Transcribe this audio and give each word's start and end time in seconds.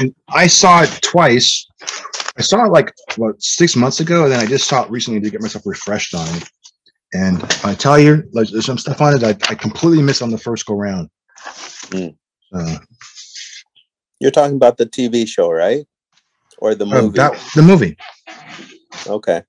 And 0.00 0.14
I 0.28 0.46
saw 0.46 0.82
it 0.82 0.98
twice. 1.02 1.66
I 2.38 2.42
saw 2.42 2.64
it 2.64 2.70
like 2.70 2.92
what 3.16 3.42
six 3.42 3.74
months 3.74 4.00
ago, 4.00 4.24
and 4.24 4.32
then 4.32 4.40
I 4.40 4.46
just 4.46 4.68
saw 4.68 4.84
it 4.84 4.90
recently 4.90 5.20
to 5.20 5.30
get 5.30 5.40
myself 5.40 5.66
refreshed 5.66 6.14
on 6.14 6.28
it. 6.36 6.48
And 7.12 7.42
I 7.64 7.74
tell 7.74 7.98
you, 7.98 8.22
like 8.32 8.48
there's 8.48 8.66
some 8.66 8.78
stuff 8.78 9.00
on 9.00 9.16
it 9.16 9.24
I, 9.24 9.30
I 9.50 9.54
completely 9.54 10.02
missed 10.02 10.22
on 10.22 10.30
the 10.30 10.38
first 10.38 10.66
go 10.66 10.74
round. 10.74 11.08
Mm. 11.88 12.16
Uh, 12.54 12.78
You're 14.20 14.30
talking 14.30 14.56
about 14.56 14.76
the 14.76 14.86
TV 14.86 15.26
show, 15.26 15.50
right? 15.50 15.86
Or 16.58 16.74
the 16.74 16.86
uh, 16.86 17.02
movie? 17.02 17.16
that, 17.16 17.50
the 17.54 17.62
movie, 17.62 17.96
okay. 19.06 19.42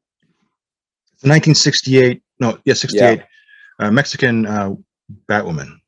1968. 1.21 2.21
No, 2.39 2.57
yeah, 2.65 2.73
68. 2.73 3.21
Uh, 3.79 3.91
Mexican 3.91 4.45
uh, 4.45 4.75
Batwoman. 5.27 5.79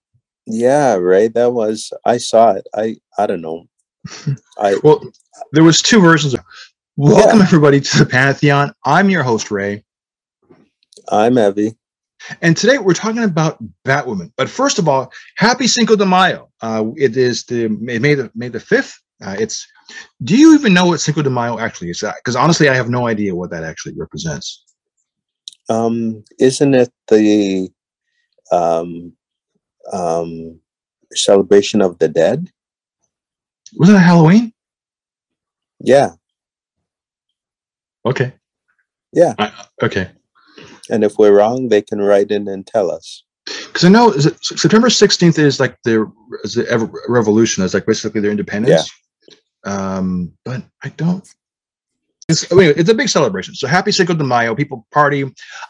Yeah, 0.46 0.96
right. 0.96 1.34
That 1.34 1.54
was 1.54 1.94
I 2.06 2.18
saw 2.18 2.52
it. 2.52 2.68
I 2.76 2.98
I 3.18 3.28
don't 3.28 3.42
know. 3.42 3.66
I 4.58 4.78
Well, 4.84 5.02
there 5.52 5.64
was 5.64 5.82
two 5.82 6.02
versions. 6.02 6.34
Of, 6.34 6.42
welcome 6.98 7.42
everybody 7.42 7.80
to 7.80 7.98
the 8.00 8.06
Pantheon. 8.06 8.74
I'm 8.84 9.10
your 9.10 9.24
host 9.24 9.52
Ray, 9.52 9.84
I'm 11.10 11.38
Evie. 11.38 11.78
and 12.42 12.58
today 12.58 12.78
we're 12.78 12.94
talking 12.94 13.24
about 13.24 13.60
Batwoman. 13.86 14.32
But 14.36 14.50
first 14.50 14.80
of 14.80 14.88
all, 14.88 15.12
Happy 15.38 15.68
Cinco 15.68 15.96
de 15.96 16.06
Mayo. 16.06 16.50
Uh, 16.62 16.86
it 16.98 17.16
is 17.16 17.46
the 17.46 17.70
May 17.70 18.00
May 18.00 18.16
the 18.16 18.32
May 18.36 18.50
the 18.50 18.60
fifth. 18.60 19.00
Uh, 19.24 19.36
it's. 19.40 19.68
Do 20.24 20.38
you 20.38 20.54
even 20.56 20.74
know 20.74 20.86
what 20.86 21.02
Cinco 21.02 21.22
de 21.22 21.30
Mayo 21.30 21.60
actually 21.60 21.90
is? 21.90 22.02
Because 22.18 22.36
honestly, 22.36 22.70
I 22.70 22.76
have 22.76 22.90
no 22.90 23.08
idea 23.08 23.36
what 23.36 23.50
that 23.52 23.64
actually 23.64 23.96
represents. 23.96 24.64
Um, 25.70 26.24
isn't 26.40 26.74
it 26.76 26.92
the 27.08 27.70
um 28.52 29.14
um 29.94 30.60
celebration 31.14 31.82
of 31.82 31.98
the 32.00 32.08
dead? 32.08 32.50
Wasn't 33.76 33.98
it 33.98 34.02
Halloween? 34.02 34.54
Yeah, 35.80 36.12
Okay. 38.06 38.34
Yeah. 39.14 39.34
I- 39.40 39.66
okay. 39.84 40.10
and 40.90 41.04
if 41.04 41.18
we're 41.18 41.36
wrong, 41.36 41.70
they 41.70 41.82
can 41.82 42.00
write 42.00 42.32
in 42.32 42.48
and 42.48 42.66
tell 42.66 42.92
us. 42.92 43.24
Because 43.46 43.86
I 43.86 43.90
know 43.90 44.12
is 44.12 44.26
it, 44.26 44.38
September 44.44 44.90
16th 44.90 45.40
is 45.40 45.60
like 45.60 45.78
their 45.84 46.08
is 46.44 46.56
the 46.56 46.92
revolution. 47.08 47.64
It's 47.64 47.74
like 47.74 47.86
basically 47.86 48.22
their 48.22 48.32
independence. 48.32 48.90
Um, 49.64 50.34
but 50.46 50.64
I 50.84 50.90
don't. 50.90 51.28
It's, 52.30 52.50
I 52.52 52.56
mean, 52.56 52.74
it's 52.78 52.90
a 52.90 52.94
big 52.94 53.10
celebration. 53.10 53.56
So 53.56 53.68
happy 53.68 53.92
Cinco 53.92 54.14
de 54.14 54.24
Mayo. 54.24 54.56
People 54.56 54.88
party. 54.92 55.26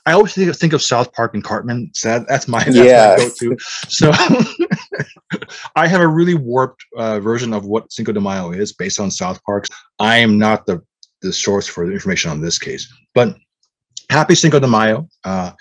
I 0.06 0.12
always 0.12 0.34
think, 0.34 0.56
think 0.56 0.74
of 0.74 0.82
South 0.84 1.12
Park 1.14 1.34
and 1.34 1.44
Cartman. 1.44 1.90
So 1.94 2.10
that, 2.10 2.28
that's 2.28 2.48
my, 2.48 2.64
that's 2.64 2.76
Yeah. 2.78 3.16
my 3.18 3.24
go-to. 3.24 3.58
So 3.88 4.12
I 5.76 5.88
have 5.88 6.02
a 6.02 6.08
really 6.08 6.36
warped 6.36 6.84
uh, 6.98 7.20
version 7.20 7.54
of 7.54 7.66
what 7.66 7.92
Cinco 7.92 8.12
de 8.12 8.22
Mayo 8.22 8.52
is 8.52 8.74
based 8.74 9.00
on 9.00 9.10
South 9.10 9.42
Park's. 9.44 9.70
I 10.00 10.18
am 10.18 10.38
not 10.38 10.66
the 10.66 10.82
the 11.22 11.32
source 11.32 11.68
for 11.68 11.86
the 11.86 11.94
information 11.94 12.32
on 12.32 12.42
this 12.42 12.58
case, 12.58 12.92
but 13.14 13.38
happy 14.10 14.34
Cinco 14.36 14.60
de 14.60 14.68
Mayo. 14.68 15.08
Uh, 15.24 15.52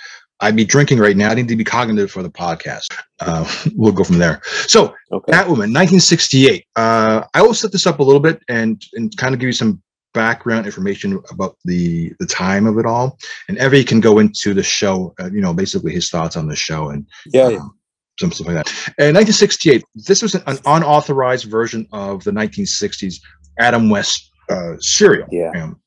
I'd 0.40 0.56
be 0.56 0.64
drinking 0.64 0.98
right 0.98 1.16
now. 1.16 1.30
I 1.30 1.34
need 1.34 1.48
to 1.48 1.56
be 1.56 1.64
cognitive 1.64 2.10
for 2.10 2.22
the 2.22 2.30
podcast. 2.30 2.86
Uh, 3.20 3.46
we'll 3.74 3.92
go 3.92 4.04
from 4.04 4.18
there. 4.18 4.40
So, 4.66 4.94
Okay. 5.12 5.32
Batwoman, 5.32 5.74
1968. 5.74 6.64
Uh, 6.76 7.24
I 7.34 7.42
will 7.42 7.54
set 7.54 7.72
this 7.72 7.86
up 7.86 7.98
a 7.98 8.02
little 8.02 8.20
bit 8.20 8.40
and 8.48 8.82
and 8.94 9.14
kind 9.16 9.34
of 9.34 9.40
give 9.40 9.48
you 9.48 9.52
some 9.52 9.82
background 10.14 10.66
information 10.66 11.20
about 11.30 11.56
the 11.64 12.12
the 12.20 12.26
time 12.26 12.66
of 12.66 12.78
it 12.78 12.86
all. 12.86 13.18
And 13.48 13.58
Evie 13.58 13.84
can 13.84 14.00
go 14.00 14.18
into 14.20 14.54
the 14.54 14.62
show. 14.62 15.14
Uh, 15.20 15.30
you 15.32 15.40
know, 15.40 15.52
basically 15.52 15.92
his 15.92 16.10
thoughts 16.10 16.36
on 16.36 16.46
the 16.48 16.56
show 16.56 16.90
and 16.90 17.06
yeah, 17.26 17.48
yeah. 17.48 17.58
um, 17.58 17.76
some 18.20 18.30
stuff 18.30 18.46
like 18.46 18.56
that. 18.56 18.68
In 18.98 19.14
1968, 19.14 19.82
this 19.94 20.22
was 20.22 20.34
an, 20.36 20.42
an 20.46 20.58
unauthorized 20.66 21.46
version 21.46 21.86
of 21.92 22.22
the 22.22 22.30
1960s 22.30 23.16
Adam 23.58 23.90
West 23.90 24.30
uh, 24.48 24.74
serial. 24.78 25.26
Yeah. 25.30 25.50
Um. 25.56 25.80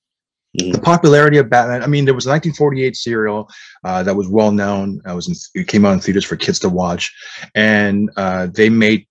The 0.53 0.79
popularity 0.79 1.37
of 1.37 1.49
Batman. 1.49 1.83
I 1.83 1.87
mean, 1.87 2.05
there 2.05 2.13
was 2.13 2.25
a 2.25 2.29
1948 2.29 2.95
serial 2.95 3.49
uh, 3.83 4.03
that 4.03 4.15
was 4.15 4.27
well 4.27 4.51
known. 4.51 5.01
I 5.05 5.13
was 5.13 5.27
in, 5.27 5.61
it 5.61 5.67
came 5.67 5.85
out 5.85 5.93
in 5.93 5.99
theaters 5.99 6.25
for 6.25 6.35
kids 6.35 6.59
to 6.59 6.69
watch, 6.69 7.13
and 7.55 8.09
uh, 8.17 8.47
they 8.53 8.69
made 8.69 9.07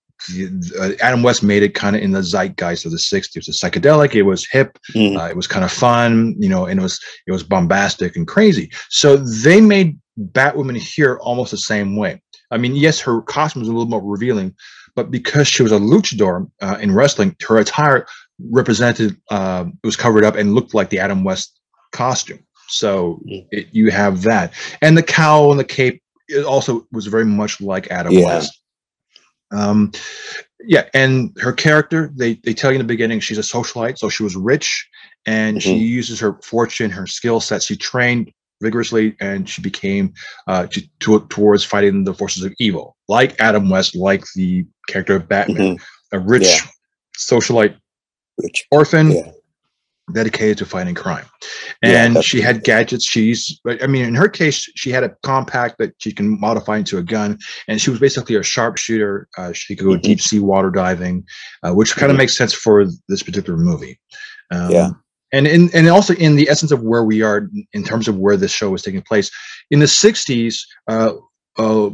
uh, 0.79 0.91
Adam 1.01 1.21
West 1.21 1.43
made 1.43 1.63
it 1.63 1.73
kind 1.73 1.95
of 1.95 2.01
in 2.01 2.11
the 2.11 2.23
zeitgeist 2.23 2.85
of 2.85 2.91
the 2.91 2.97
60s. 2.97 3.35
It 3.35 3.47
was 3.47 3.59
psychedelic. 3.59 4.15
It 4.15 4.23
was 4.23 4.47
hip. 4.49 4.77
Uh, 5.17 5.25
it 5.25 5.35
was 5.35 5.47
kind 5.47 5.65
of 5.65 5.71
fun, 5.71 6.35
you 6.39 6.47
know, 6.47 6.65
and 6.65 6.79
it 6.79 6.83
was 6.83 6.99
it 7.27 7.31
was 7.31 7.43
bombastic 7.43 8.15
and 8.15 8.27
crazy. 8.27 8.71
So 8.89 9.17
they 9.17 9.59
made 9.59 9.99
Batwoman 10.31 10.77
here 10.77 11.17
almost 11.21 11.51
the 11.51 11.57
same 11.57 11.95
way. 11.95 12.21
I 12.51 12.57
mean, 12.57 12.75
yes, 12.75 12.99
her 13.01 13.21
costume 13.21 13.61
was 13.61 13.69
a 13.69 13.71
little 13.71 13.89
more 13.89 14.01
revealing, 14.01 14.55
but 14.95 15.09
because 15.09 15.47
she 15.47 15.63
was 15.63 15.71
a 15.71 15.79
luchador 15.79 16.49
uh, 16.61 16.77
in 16.79 16.93
wrestling, 16.93 17.35
her 17.47 17.57
attire 17.57 18.05
represented 18.39 19.15
uh, 19.29 19.65
it 19.67 19.85
was 19.85 19.95
covered 19.95 20.23
up 20.23 20.35
and 20.35 20.55
looked 20.55 20.73
like 20.73 20.89
the 20.89 20.99
Adam 20.99 21.23
West 21.23 21.59
costume. 21.91 22.39
So 22.69 23.19
Mm. 23.27 23.45
it, 23.51 23.67
you 23.71 23.91
have 23.91 24.23
that, 24.23 24.53
and 24.81 24.97
the 24.97 25.03
cowl 25.03 25.51
and 25.51 25.59
the 25.59 25.63
cape 25.65 26.01
it 26.29 26.45
also 26.45 26.87
was 26.91 27.05
very 27.07 27.25
much 27.25 27.59
like 27.61 27.91
Adam 27.91 28.13
Yeah. 28.13 28.25
West. 28.25 28.59
Um, 29.51 29.91
yeah, 30.65 30.85
and 30.93 31.35
her 31.39 31.51
character, 31.51 32.11
they 32.15 32.35
they 32.43 32.53
tell 32.53 32.71
you 32.71 32.75
in 32.75 32.81
the 32.81 32.87
beginning 32.87 33.19
she's 33.19 33.37
a 33.37 33.41
socialite, 33.41 33.97
so 33.99 34.09
she 34.09 34.23
was 34.23 34.35
rich, 34.35 34.87
and 35.25 35.61
she 35.61 35.75
Mhm. 35.75 35.79
uses 35.87 36.19
her 36.21 36.39
fortune, 36.41 36.89
her 36.89 37.05
skill 37.05 37.39
set. 37.39 37.61
She 37.61 37.75
trained 37.75 38.31
vigorously, 38.61 39.15
and 39.19 39.47
she 39.47 39.61
became 39.61 40.13
uh, 40.47 40.65
to, 40.67 40.81
to, 41.01 41.19
towards 41.29 41.63
fighting 41.65 42.05
the 42.05 42.13
forces 42.13 42.43
of 42.45 42.53
evil, 42.59 42.95
like 43.09 43.35
Adam 43.41 43.69
West, 43.69 43.93
like 43.95 44.23
the 44.35 44.65
character 44.87 45.15
of 45.17 45.27
Batman, 45.27 45.75
Mhm. 45.77 45.81
a 46.13 46.19
rich 46.19 46.43
Yeah. 46.43 46.59
socialite 47.19 47.75
Which 48.37 48.65
orphan 48.71 49.11
yeah, 49.11 49.31
dedicated 50.13 50.57
to 50.59 50.65
fighting 50.65 50.95
crime. 50.95 51.25
And 51.81 52.15
that's 52.15 52.25
she 52.25 52.41
had 52.41 52.63
gadgets. 52.63 53.05
She's, 53.05 53.59
I 53.81 53.87
mean, 53.87 54.05
in 54.05 54.15
her 54.15 54.27
case, 54.27 54.69
she 54.75 54.89
had 54.89 55.03
a 55.03 55.15
compact 55.23 55.77
that 55.79 55.93
she 55.99 56.11
can 56.11 56.39
modify 56.39 56.77
into 56.77 56.97
a 56.97 57.03
gun, 57.03 57.37
and 57.67 57.79
she 57.81 57.89
was 57.89 57.99
basically 57.99 58.35
a 58.35 58.43
sharpshooter. 58.43 59.27
Uh, 59.37 59.53
she 59.53 59.75
could 59.75 59.85
go 59.85 59.91
Mhm. 59.91 60.01
deep 60.01 60.21
sea 60.21 60.39
water 60.39 60.71
diving, 60.71 61.25
uh, 61.63 61.73
which 61.73 61.95
kind 61.95 62.11
of 62.11 62.15
Mhm. 62.15 62.19
makes 62.19 62.37
sense 62.37 62.53
for 62.53 62.85
this 63.07 63.23
particular 63.23 63.57
movie. 63.57 63.99
Um, 64.51 64.71
Yeah. 64.71 64.89
And 65.31 65.47
in, 65.47 65.71
and 65.73 65.87
also 65.87 66.13
in 66.13 66.35
the 66.35 66.47
essence 66.47 66.71
of 66.71 66.83
where 66.83 67.03
we 67.03 67.23
are 67.23 67.49
in 67.73 67.83
terms 67.83 68.07
of 68.07 68.17
where 68.17 68.37
this 68.37 68.51
show 68.51 68.69
was 68.69 68.83
taking 68.83 69.01
place 69.01 69.31
in 69.71 69.79
the 69.79 69.87
60s, 69.87 70.63
uh, 70.87 71.13
uh, 71.57 71.89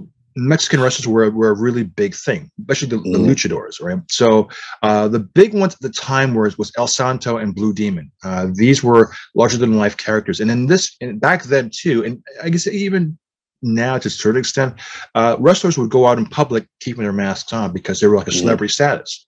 Mexican 0.47 0.79
wrestlers 0.81 1.07
were, 1.07 1.29
were 1.31 1.50
a 1.50 1.59
really 1.59 1.83
big 1.83 2.16
thing, 2.16 2.50
especially 2.61 2.88
the, 2.89 2.97
the 2.97 3.17
Mhm. 3.19 3.27
luchadors, 3.29 3.81
right? 3.81 4.00
So 4.09 4.50
uh, 4.83 5.07
the 5.07 5.19
big 5.19 5.53
ones 5.53 5.73
at 5.73 5.81
the 5.81 5.89
time 5.89 6.33
was 6.33 6.57
was 6.57 6.72
El 6.77 6.88
Santo 6.88 7.38
and 7.38 7.53
Blue 7.55 7.73
Demon. 7.73 8.11
Uh, 8.23 8.47
these 8.53 8.83
were 8.83 9.11
larger 9.35 9.57
than 9.57 9.78
life 9.78 9.97
characters, 9.97 10.39
and 10.39 10.49
in 10.51 10.67
this 10.67 10.95
and 11.01 11.19
back 11.19 11.44
then 11.44 11.69
too, 11.73 12.03
and 12.05 12.23
I 12.44 12.49
guess 12.49 12.67
even 12.67 13.17
now 13.61 13.97
to 13.97 14.07
a 14.07 14.11
certain 14.11 14.39
extent, 14.39 14.75
uh, 15.16 15.35
wrestlers 15.39 15.78
would 15.78 15.89
go 15.89 16.07
out 16.07 16.17
in 16.17 16.25
public 16.25 16.66
keeping 16.79 17.03
their 17.03 17.11
masks 17.11 17.51
on 17.53 17.73
because 17.73 17.99
they 17.99 18.07
were 18.07 18.17
like 18.17 18.28
a 18.28 18.31
Mhm. 18.31 18.39
celebrity 18.39 18.72
status, 18.72 19.28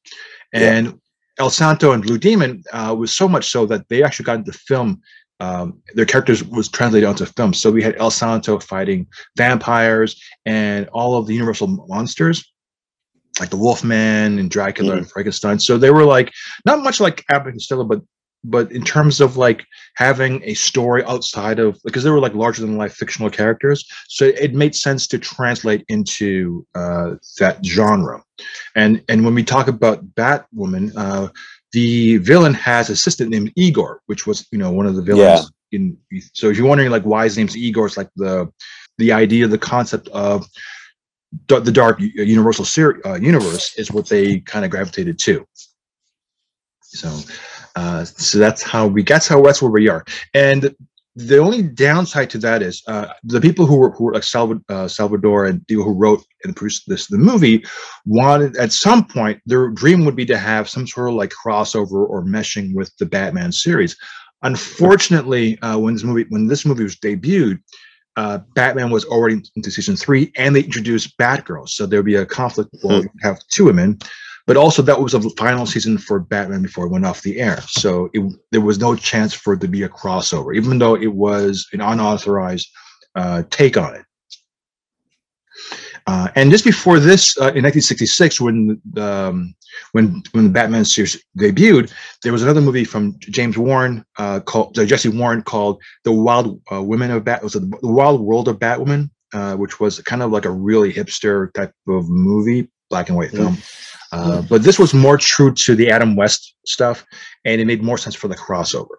Yeah. 0.54 0.72
and 0.74 1.00
El 1.40 1.50
Santo 1.50 1.92
and 1.94 2.04
Blue 2.04 2.18
Demon 2.18 2.62
uh, 2.72 2.94
was 2.98 3.14
so 3.16 3.28
much 3.28 3.50
so 3.50 3.66
that 3.66 3.88
they 3.90 4.04
actually 4.04 4.26
got 4.26 4.38
into 4.38 4.54
film. 4.54 5.02
Um, 5.42 5.82
their 5.96 6.06
characters 6.06 6.44
was 6.44 6.70
translated 6.70 7.10
onto 7.10 7.26
film. 7.26 7.54
So 7.54 7.72
we 7.72 7.82
had 7.82 7.96
El 7.98 8.12
Santo 8.12 8.60
fighting 8.60 9.08
vampires 9.36 10.22
and 10.46 10.88
all 10.90 11.18
of 11.18 11.26
the 11.26 11.34
Universal 11.34 11.86
monsters, 11.90 12.46
like 13.40 13.50
the 13.50 13.58
Wolfman 13.58 14.38
and 14.38 14.52
Dracula 14.52 14.98
and 14.98 15.10
Frankenstein. 15.10 15.60
So 15.60 15.80
they 15.80 15.90
were 15.90 16.06
like 16.06 16.32
not 16.64 16.84
much 16.84 17.00
like 17.00 17.26
Abbott 17.32 17.48
and 17.48 17.56
Costello, 17.56 17.86
but 17.86 18.02
but 18.44 18.72
in 18.72 18.84
terms 18.84 19.22
of 19.22 19.38
like 19.38 19.66
having 19.96 20.42
a 20.44 20.54
story 20.54 21.04
outside 21.06 21.60
of 21.60 21.80
because 21.84 22.04
they 22.04 22.10
were 22.10 22.20
like 22.20 22.34
larger 22.34 22.62
than 22.62 22.78
life 22.78 22.94
fictional 22.94 23.30
characters, 23.30 23.86
so 24.10 24.26
it 24.26 24.54
made 24.54 24.76
sense 24.76 25.08
to 25.08 25.18
translate 25.18 25.84
into 25.90 26.66
uh, 26.76 27.16
that 27.40 27.64
genre. 27.66 28.24
And 28.76 29.04
and 29.10 29.26
when 29.26 29.36
we 29.36 29.44
talk 29.44 29.68
about 29.68 30.06
Batwoman, 30.16 30.92
uh, 30.96 31.30
the 31.72 32.18
villain 32.18 32.54
has 32.54 32.90
an 32.90 32.94
assistant 32.94 33.30
named 33.30 33.52
Igor, 33.56 34.02
which 34.08 34.28
was 34.28 34.48
you 34.52 34.58
know 34.58 34.72
one 34.72 34.86
of 34.86 34.96
the 34.96 35.02
villains. 35.02 35.52
Yeah. 35.72 35.78
In 35.78 35.98
so 36.34 36.50
if 36.50 36.58
you're 36.58 36.68
wondering 36.68 36.92
like 36.92 37.04
why 37.04 37.24
his 37.24 37.38
name's 37.38 37.56
Igor, 37.56 37.86
it's 37.86 37.98
like 37.98 38.10
the 38.16 38.52
the 38.98 39.12
idea, 39.12 39.48
the 39.48 39.58
concept 39.58 40.08
of 40.10 40.46
the 41.48 41.72
dark 41.72 42.00
universal 42.00 42.66
ser- 42.66 43.02
uh, 43.06 43.16
universe 43.16 43.78
is 43.78 43.92
what 43.92 44.08
they 44.10 44.42
kind 44.42 44.66
of 44.66 44.72
gravitated 44.72 45.18
to. 45.20 45.46
So, 46.82 47.20
uh, 47.76 48.04
so 48.04 48.38
that's 48.38 48.62
how 48.62 48.88
we 48.88 49.04
that's 49.04 49.28
how 49.28 49.42
that's 49.42 49.62
where 49.62 49.72
we 49.72 49.88
are. 49.88 50.04
And 50.34 50.76
the 51.16 51.38
only 51.38 51.62
downside 51.62 52.30
to 52.30 52.38
that 52.38 52.62
is 52.62 52.82
uh, 52.88 53.08
the 53.24 53.42
people 53.42 53.66
who 53.66 53.76
were 53.78 53.92
who 53.92 54.06
were 54.06 54.14
like 54.14 54.24
Salvador, 54.24 54.64
uh, 54.70 54.88
Salvador 54.88 55.46
and 55.46 55.66
people 55.68 55.84
who 55.84 55.94
wrote 55.94 56.24
and 56.44 56.56
produced 56.56 56.84
this 56.88 57.08
the 57.08 57.18
movie 57.18 57.64
wanted 58.06 58.56
at 58.58 58.72
some 58.72 59.06
point 59.06 59.42
their 59.46 59.70
dream 59.70 60.06
would 60.06 60.16
be 60.16 60.26
to 60.26 60.38
have 60.38 60.70
some 60.70 60.88
sort 60.88 61.10
of 61.10 61.16
like 61.16 61.32
crossover 61.46 62.08
or 62.10 62.24
meshing 62.24 62.74
with 62.74 62.96
the 62.98 63.06
Batman 63.06 63.52
series. 63.52 63.98
Unfortunately, 64.44 65.60
uh, 65.62 65.78
when 65.78 65.94
this 65.94 66.04
movie 66.04 66.26
when 66.30 66.48
this 66.48 66.66
movie 66.66 66.84
was 66.84 66.96
debuted, 66.96 67.60
uh, 68.16 68.40
Batman 68.56 68.90
was 68.90 69.06
already 69.06 69.42
into 69.56 69.72
season 69.72 69.96
three, 69.96 70.32
and 70.38 70.56
they 70.56 70.64
introduced 70.64 71.18
Batgirl, 71.18 71.68
so 71.70 71.86
there'd 71.86 72.06
be 72.06 72.16
a 72.16 72.26
conflict. 72.26 72.70
Well, 72.84 73.02
Hmm. 73.02 73.08
have 73.22 73.40
two 73.50 73.66
women, 73.66 74.00
but 74.52 74.58
also 74.58 74.82
that 74.82 75.00
was 75.00 75.14
the 75.14 75.30
final 75.38 75.66
season 75.66 75.98
for 75.98 76.20
Batman 76.20 76.62
before 76.62 76.86
it 76.86 76.90
went 76.90 77.06
off 77.06 77.22
the 77.22 77.40
air, 77.40 77.62
so 77.70 78.10
it, 78.14 78.22
there 78.52 78.60
was 78.60 78.80
no 78.80 78.98
chance 78.98 79.34
for 79.34 79.54
it 79.54 79.62
to 79.62 79.68
be 79.70 79.84
a 79.84 79.88
crossover, 79.88 80.54
even 80.54 80.78
though 80.78 80.94
it 80.94 81.14
was 81.14 81.66
an 81.72 81.80
unauthorized 81.80 82.70
uh, 83.16 83.44
take 83.50 83.78
on 83.78 83.96
it. 83.96 84.06
Uh, 86.06 86.28
and 86.36 86.52
just 86.52 86.66
before 86.66 87.00
this, 87.00 87.38
uh, 87.38 87.56
in 87.56 87.64
1966, 87.64 88.42
when 88.42 88.82
the, 88.92 89.02
um, 89.02 89.56
when 89.94 90.22
when 90.34 90.44
the 90.44 90.50
Batman 90.50 90.84
series 90.84 91.24
debuted, 91.40 91.90
there 92.22 92.34
was 92.34 92.44
another 92.44 92.60
movie 92.60 92.84
from 92.84 93.16
James 93.20 93.58
Warren 93.58 94.04
uh, 94.18 94.42
called 94.42 94.76
Jesse 94.76 95.08
Warren 95.08 95.44
called 95.44 95.82
"The 96.04 96.12
Wild 96.12 96.60
uh, 96.70 96.84
Women 96.84 97.12
of 97.12 97.24
Bat." 97.24 97.42
Was 97.42 97.56
it 97.56 97.62
the 97.62 97.88
Wild 97.88 98.20
World 98.20 98.50
of 98.50 98.60
Batwoman, 98.60 99.12
uh, 99.34 99.56
which 99.56 99.80
was 99.80 100.02
kind 100.02 100.22
of 100.22 100.32
like 100.32 100.44
a 100.44 100.52
really 100.52 100.92
hipster 100.92 101.54
type 101.54 101.72
of 101.88 102.10
movie, 102.10 102.70
black 102.90 103.08
and 103.08 103.18
white 103.18 103.32
film. 103.32 103.58
Uh, 104.12 104.42
but 104.44 104.64
this 104.64 104.78
was 104.78 104.94
more 104.94 105.18
true 105.18 105.54
to 105.54 105.76
the 105.76 105.90
Adam 105.90 106.16
West 106.16 106.56
stuff, 106.66 107.06
and 107.46 107.62
it 107.62 107.66
made 107.66 107.82
more 107.82 107.98
sense 107.98 108.16
for 108.16 108.28
the 108.28 108.36
crossover. 108.36 108.96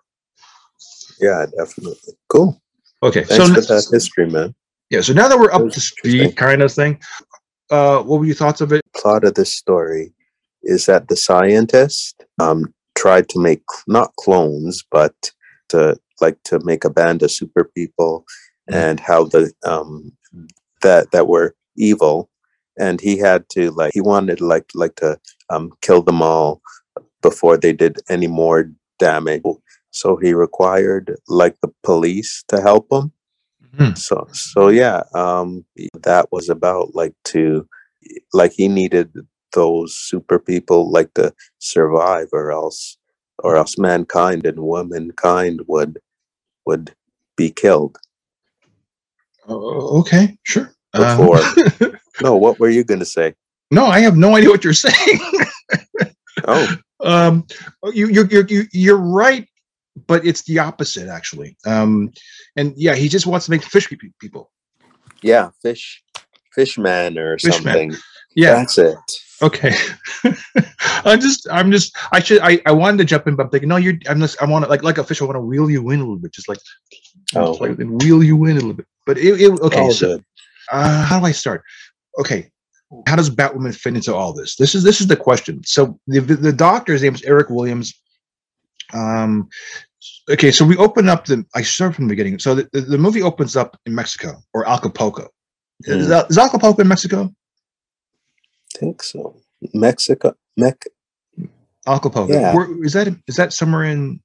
Yeah, 1.20 1.46
definitely. 1.56 2.14
Cool. 2.28 2.60
Okay, 3.02 3.24
Thanks 3.24 3.46
so 3.46 3.54
for 3.54 3.60
that 3.60 3.86
history, 3.90 4.28
man. 4.30 4.54
yeah, 4.90 5.00
so 5.00 5.12
now 5.12 5.28
that 5.28 5.38
we're 5.38 5.52
up 5.52 5.68
to 5.70 5.80
speed, 5.80 6.36
kind 6.36 6.62
of 6.62 6.72
thing. 6.72 7.00
Uh, 7.70 8.02
what 8.02 8.20
were 8.20 8.26
your 8.26 8.34
thoughts 8.34 8.60
of 8.60 8.72
it? 8.72 8.82
Plot 8.94 9.24
of 9.24 9.34
this 9.34 9.54
story 9.54 10.12
is 10.62 10.86
that 10.86 11.08
the 11.08 11.16
scientist 11.16 12.22
um, 12.40 12.72
tried 12.96 13.28
to 13.30 13.38
make 13.40 13.62
not 13.88 14.14
clones, 14.16 14.84
but 14.90 15.14
to 15.70 15.96
like 16.20 16.36
to 16.44 16.60
make 16.64 16.84
a 16.84 16.90
band 16.90 17.22
of 17.22 17.30
super 17.30 17.64
people, 17.64 18.24
Mhm. 18.70 18.74
and 18.76 19.00
how 19.00 19.24
the 19.24 19.52
um, 19.64 20.12
that 20.82 21.10
that 21.12 21.26
were 21.26 21.54
evil, 21.76 22.28
and 22.78 23.00
he 23.00 23.18
had 23.18 23.48
to 23.50 23.70
like 23.72 23.92
he 23.94 24.00
wanted 24.00 24.40
like 24.40 24.66
like 24.74 24.96
to 24.96 25.18
um, 25.50 25.72
kill 25.82 26.02
them 26.02 26.22
all 26.22 26.60
before 27.22 27.56
they 27.56 27.72
did 27.72 27.98
any 28.08 28.26
more 28.26 28.70
damage. 28.98 29.42
So 29.90 30.16
he 30.16 30.32
required 30.32 31.14
like 31.28 31.56
the 31.60 31.72
police 31.82 32.44
to 32.48 32.60
help 32.60 32.90
him. 32.90 33.12
Mhm. 33.74 33.96
So 33.96 34.26
so 34.32 34.68
yeah, 34.68 35.02
um, 35.14 35.64
that 36.02 36.30
was 36.32 36.48
about 36.48 36.94
like 36.94 37.14
to 37.24 37.66
like 38.32 38.52
he 38.52 38.68
needed 38.68 39.12
those 39.54 39.94
super 39.94 40.38
people 40.38 40.90
like 40.90 41.12
to 41.14 41.32
survive, 41.58 42.28
or 42.32 42.52
else 42.52 42.96
or 43.38 43.56
else 43.56 43.78
mankind 43.78 44.46
and 44.46 44.60
womankind 44.60 45.60
would 45.68 45.98
would 46.66 46.94
be 47.36 47.50
killed. 47.50 47.98
Oh, 49.48 50.00
okay, 50.00 50.38
sure. 50.44 50.72
Um, 50.94 51.02
Before. 51.02 51.98
No, 52.20 52.36
what 52.36 52.58
were 52.58 52.68
you 52.68 52.84
gonna 52.84 53.04
say? 53.04 53.34
no, 53.70 53.86
I 53.86 54.00
have 54.00 54.16
no 54.18 54.36
idea 54.36 54.50
what 54.50 54.64
you're 54.64 54.72
saying. 54.74 55.20
Oh, 56.46 56.76
um, 57.00 57.46
you, 57.92 58.08
you, 58.08 58.26
you, 58.30 58.44
you, 58.48 58.62
you're 58.72 58.96
right, 58.96 59.46
but 60.06 60.26
it's 60.26 60.42
the 60.42 60.58
opposite 60.58 61.08
actually. 61.08 61.56
Um, 61.64 62.12
and 62.56 62.74
yeah, 62.76 62.94
he 62.94 63.08
just 63.08 63.26
wants 63.26 63.46
to 63.46 63.50
make 63.52 63.62
fish 63.62 63.88
people. 64.18 64.50
yeah, 65.22 65.50
fish, 65.62 66.02
fishman 66.54 67.16
or 67.18 67.38
Fishman. 67.38 67.62
something. 67.62 67.94
Yeah. 68.34 68.54
That's 68.56 68.78
it. 68.78 68.96
Okay. 69.42 69.74
I'm 71.04 71.20
just, 71.20 71.46
I'm 71.50 71.70
just, 71.70 71.96
I 72.12 72.20
should, 72.20 72.40
I, 72.42 72.60
I 72.66 72.72
wanted 72.72 72.98
to 72.98 73.04
jump 73.04 73.26
in, 73.28 73.36
but 73.36 73.44
I'm 73.44 73.50
thinking, 73.50 73.68
no, 73.68 73.76
you're, 73.76 73.94
I'm 74.08 74.20
just, 74.20 74.40
I 74.42 74.46
want 74.46 74.64
to, 74.64 74.70
like, 74.70 74.82
like 74.82 74.98
a 74.98 75.04
fish, 75.04 75.20
I 75.20 75.24
want 75.26 75.36
to 75.36 75.40
wheel 75.40 75.70
you 75.70 75.90
in 75.90 76.00
a 76.00 76.02
little 76.02 76.16
bit, 76.18 76.32
just 76.32 76.48
like, 76.48 76.58
Oh. 77.34 77.48
just 77.48 77.60
like 77.60 77.76
wheel 77.78 78.22
you 78.22 78.44
in 78.46 78.52
a 78.52 78.54
little 78.60 78.72
bit. 78.74 78.86
But 79.06 79.18
it, 79.18 79.40
it 79.40 79.50
okay. 79.60 79.80
All 79.80 79.92
so, 79.92 80.20
uh, 80.70 81.04
how 81.04 81.20
do 81.20 81.26
I 81.26 81.32
start? 81.32 81.62
Okay, 82.18 82.50
how 83.06 83.16
does 83.16 83.30
Batwoman 83.30 83.74
fit 83.74 83.94
into 83.94 84.14
all 84.14 84.32
this? 84.32 84.56
This 84.56 84.74
is 84.74 84.82
this 84.82 85.00
is 85.00 85.06
the 85.06 85.16
question. 85.16 85.62
So 85.64 85.98
the 86.06 86.20
the 86.20 86.52
doctor's 86.52 87.02
name 87.02 87.14
is 87.14 87.22
Eric 87.22 87.48
Williams. 87.50 87.94
Um, 88.92 89.48
okay, 90.30 90.50
so 90.50 90.64
we 90.64 90.76
open 90.76 91.08
up 91.08 91.24
the. 91.26 91.44
I 91.54 91.62
start 91.62 91.94
from 91.94 92.06
the 92.06 92.12
beginning. 92.12 92.38
So 92.38 92.54
the, 92.54 92.68
the, 92.72 92.80
the 92.82 92.98
movie 92.98 93.22
opens 93.22 93.56
up 93.56 93.78
in 93.86 93.94
Mexico 93.94 94.36
or 94.52 94.68
Acapulco. 94.68 95.28
Is, 95.84 96.06
Mm. 96.06 96.08
that- 96.10 96.30
is 96.30 96.38
Acapulco 96.38 96.82
in 96.82 96.88
Mexico? 96.88 97.32
I 98.74 98.78
think 98.78 99.02
so. 99.02 99.36
Mexico, 99.74 100.34
Mec. 100.56 100.84
Acapulco. 101.86 102.32
Yeah. 102.32 102.54
Where, 102.54 102.84
is 102.84 102.92
that 102.94 103.08
is 103.26 103.36
that 103.36 103.52
somewhere 103.52 103.84
in? 103.84 104.20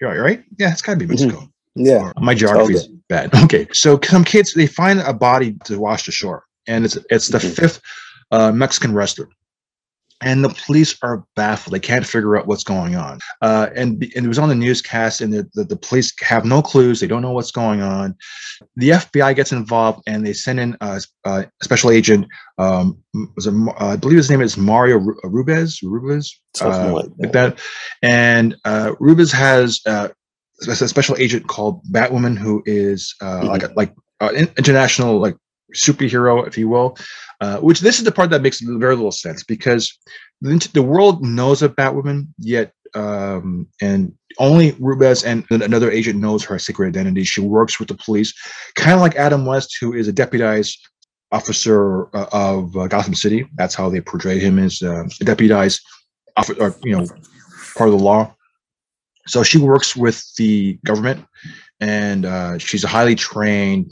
Right, 0.00 0.18
right? 0.18 0.44
Yeah, 0.58 0.72
it's 0.72 0.82
got 0.82 0.92
to 0.94 0.98
be 0.98 1.06
Mhm. 1.06 1.10
Mexico. 1.10 1.48
Yeah. 1.76 2.10
Or 2.16 2.22
My 2.22 2.34
geography 2.34 2.74
is 2.74 2.88
bad. 3.08 3.30
Okay, 3.44 3.66
so 3.72 3.98
some 4.02 4.24
kids 4.24 4.52
they 4.54 4.66
find 4.66 5.00
a 5.00 5.12
body 5.14 5.56
to 5.64 5.78
wash 5.78 6.06
ashore, 6.08 6.44
and 6.66 6.84
it's 6.84 6.96
it's 7.10 7.28
the 7.28 7.38
Mhm. 7.38 7.54
fifth 7.56 7.80
uh, 8.30 8.52
Mexican 8.52 8.94
wrestler, 8.94 9.28
and 10.22 10.44
the 10.44 10.48
police 10.66 10.96
are 11.02 11.24
baffled. 11.36 11.74
They 11.74 11.80
can't 11.80 12.06
figure 12.06 12.36
out 12.36 12.46
what's 12.46 12.64
going 12.64 12.94
on. 12.94 13.18
Uh, 13.42 13.68
and 13.74 14.02
and 14.16 14.24
it 14.24 14.28
was 14.28 14.38
on 14.38 14.48
the 14.48 14.54
newscast, 14.54 15.20
and 15.20 15.32
the, 15.32 15.48
the 15.54 15.64
the 15.64 15.76
police 15.76 16.12
have 16.20 16.44
no 16.44 16.62
clues. 16.62 17.00
They 17.00 17.06
don't 17.08 17.22
know 17.22 17.32
what's 17.32 17.50
going 17.50 17.82
on. 17.82 18.14
The 18.76 18.90
FBI 18.90 19.34
gets 19.34 19.52
involved, 19.52 20.00
and 20.06 20.24
they 20.24 20.32
send 20.32 20.60
in 20.60 20.76
a, 20.80 21.02
a 21.24 21.46
special 21.62 21.90
agent. 21.90 22.26
Um, 22.58 22.98
was 23.36 23.46
it, 23.46 23.54
uh, 23.54 23.72
I 23.86 23.96
believe 23.96 24.16
his 24.16 24.30
name 24.30 24.40
is 24.40 24.56
Mario 24.56 24.98
Rubes, 24.98 25.20
Rubez. 25.24 25.82
Rubez 25.82 26.30
Something 26.56 26.90
uh, 26.90 26.92
like 26.94 27.06
that. 27.18 27.32
that. 27.32 27.60
And 28.02 28.56
uh, 28.64 28.92
Rubens 29.00 29.32
has 29.32 29.80
uh, 29.86 30.08
a 30.66 30.70
a 30.70 30.74
special 30.88 31.16
agent 31.18 31.48
called 31.48 31.82
Batwoman, 31.90 32.38
who 32.38 32.62
is 32.64 33.14
uh, 33.20 33.40
Mhm. 33.40 33.48
like 33.48 33.62
a, 33.64 33.70
like 33.76 33.92
uh, 34.20 34.30
international 34.56 35.18
like 35.18 35.36
superhero, 35.74 36.46
if 36.46 36.56
you 36.56 36.68
will. 36.68 36.96
Uh, 37.40 37.58
which 37.58 37.80
this 37.80 37.98
is 37.98 38.04
the 38.04 38.12
part 38.12 38.30
that 38.30 38.42
makes 38.42 38.60
very 38.60 38.94
little 38.94 39.10
sense 39.10 39.42
because 39.42 39.98
the, 40.40 40.70
the 40.74 40.82
world 40.82 41.24
knows 41.24 41.60
of 41.60 41.74
Batwoman, 41.74 42.28
yet 42.38 42.72
um, 42.94 43.66
and 43.80 44.14
only 44.38 44.72
Rubens 44.78 45.24
and 45.24 45.44
another 45.50 45.90
agent 45.90 46.20
knows 46.20 46.44
her 46.44 46.58
secret 46.58 46.88
identity. 46.88 47.24
She 47.24 47.40
works 47.40 47.78
with 47.78 47.88
the 47.88 47.94
police, 47.94 48.32
kind 48.76 48.94
of 48.94 49.00
like 49.00 49.16
Adam 49.16 49.46
West, 49.46 49.76
who 49.80 49.92
is 49.92 50.08
a 50.08 50.12
deputized 50.12 50.78
officer 51.32 52.14
uh, 52.14 52.26
of 52.32 52.76
uh, 52.76 52.86
Gotham 52.86 53.14
City. 53.14 53.46
That's 53.54 53.74
how 53.74 53.88
they 53.88 54.00
portray 54.00 54.38
him 54.38 54.58
as 54.58 54.82
uh, 54.82 55.04
a 55.20 55.24
deputized 55.24 55.80
officer, 56.36 56.74
you 56.84 56.96
know, 56.96 57.06
part 57.74 57.88
of 57.88 57.98
the 57.98 58.04
law. 58.04 58.34
So 59.26 59.42
she 59.42 59.58
works 59.58 59.96
with 59.96 60.24
the 60.36 60.78
government, 60.84 61.24
and 61.80 62.26
uh, 62.26 62.58
she's 62.58 62.84
a 62.84 62.88
highly 62.88 63.14
trained, 63.14 63.90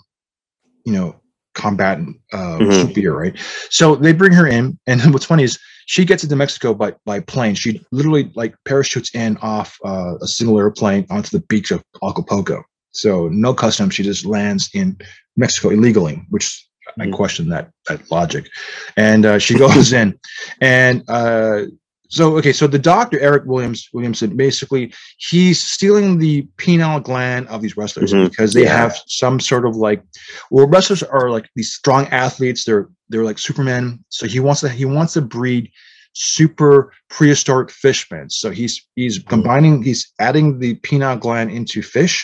you 0.85 0.93
know, 0.93 1.20
combatant 1.55 2.17
uh, 2.33 2.59
Mhm. 2.59 2.71
superhero, 2.71 3.17
right? 3.19 3.37
So 3.71 3.97
they 3.97 4.13
bring 4.13 4.33
her 4.33 4.47
in, 4.47 4.79
and 4.87 5.13
what's 5.13 5.27
funny 5.27 5.45
is 5.45 5.59
she 5.87 6.05
gets 6.05 6.23
into 6.23 6.37
Mexico 6.37 6.75
by 6.75 6.95
by 7.05 7.21
plane. 7.21 7.55
She 7.55 7.81
literally 7.93 8.31
like 8.35 8.55
parachutes 8.65 9.15
in 9.15 9.37
off 9.39 9.77
uh, 9.85 10.15
a 10.23 10.27
single 10.27 10.59
airplane 10.59 11.07
onto 11.11 11.31
the 11.37 11.45
beach 11.47 11.71
of 11.71 11.83
Acapulco. 12.03 12.63
So 12.93 13.29
no 13.29 13.55
customs. 13.55 13.95
She 13.95 14.03
just 14.03 14.25
lands 14.25 14.71
in 14.75 14.97
Mexico 15.37 15.71
illegally, 15.71 16.23
which 16.31 16.67
I 16.99 17.07
Mhm. 17.07 17.13
question 17.13 17.49
that 17.51 17.71
that 17.89 18.11
logic. 18.11 18.49
And 18.97 19.25
uh, 19.27 19.39
she 19.39 19.55
goes 19.65 19.93
in, 19.93 20.19
and 20.61 21.03
uh, 21.09 21.63
so 22.11 22.37
okay, 22.39 22.53
so 22.53 22.67
the 22.67 22.79
doctor 22.79 23.19
Eric 23.21 23.45
Williams 23.47 23.89
Williamson 23.95 24.37
basically 24.37 24.93
he's 25.17 25.59
stealing 25.63 26.19
the 26.19 26.43
pineal 26.59 27.01
gland 27.01 27.47
of 27.49 27.63
these 27.63 27.77
wrestlers 27.77 28.13
Mhm. 28.13 28.29
because 28.29 28.53
they 28.53 28.65
Yeah. 28.65 28.77
have 28.77 28.99
some 29.07 29.41
sort 29.41 29.65
of 29.65 29.77
like 29.77 30.03
well 30.51 30.67
wrestlers 30.67 31.03
are 31.03 31.31
like 31.31 31.49
these 31.57 31.73
strong 31.73 32.07
athletes 32.09 32.65
they're 32.65 32.89
they're 33.09 33.25
like 33.25 33.39
supermen 33.39 34.05
so 34.09 34.27
he 34.27 34.41
wants 34.41 34.61
to 34.63 34.69
he 34.69 34.85
wants 34.85 35.13
to 35.15 35.23
breed 35.23 35.71
super 36.13 36.93
prehistoric 37.09 37.71
fishmen 37.71 38.29
so 38.29 38.51
he's 38.51 38.75
he's 38.97 39.19
combining 39.21 39.81
he's 39.83 40.13
adding 40.19 40.59
the 40.59 40.75
pineal 40.87 41.17
gland 41.17 41.51
into 41.53 41.81
fish 41.83 42.17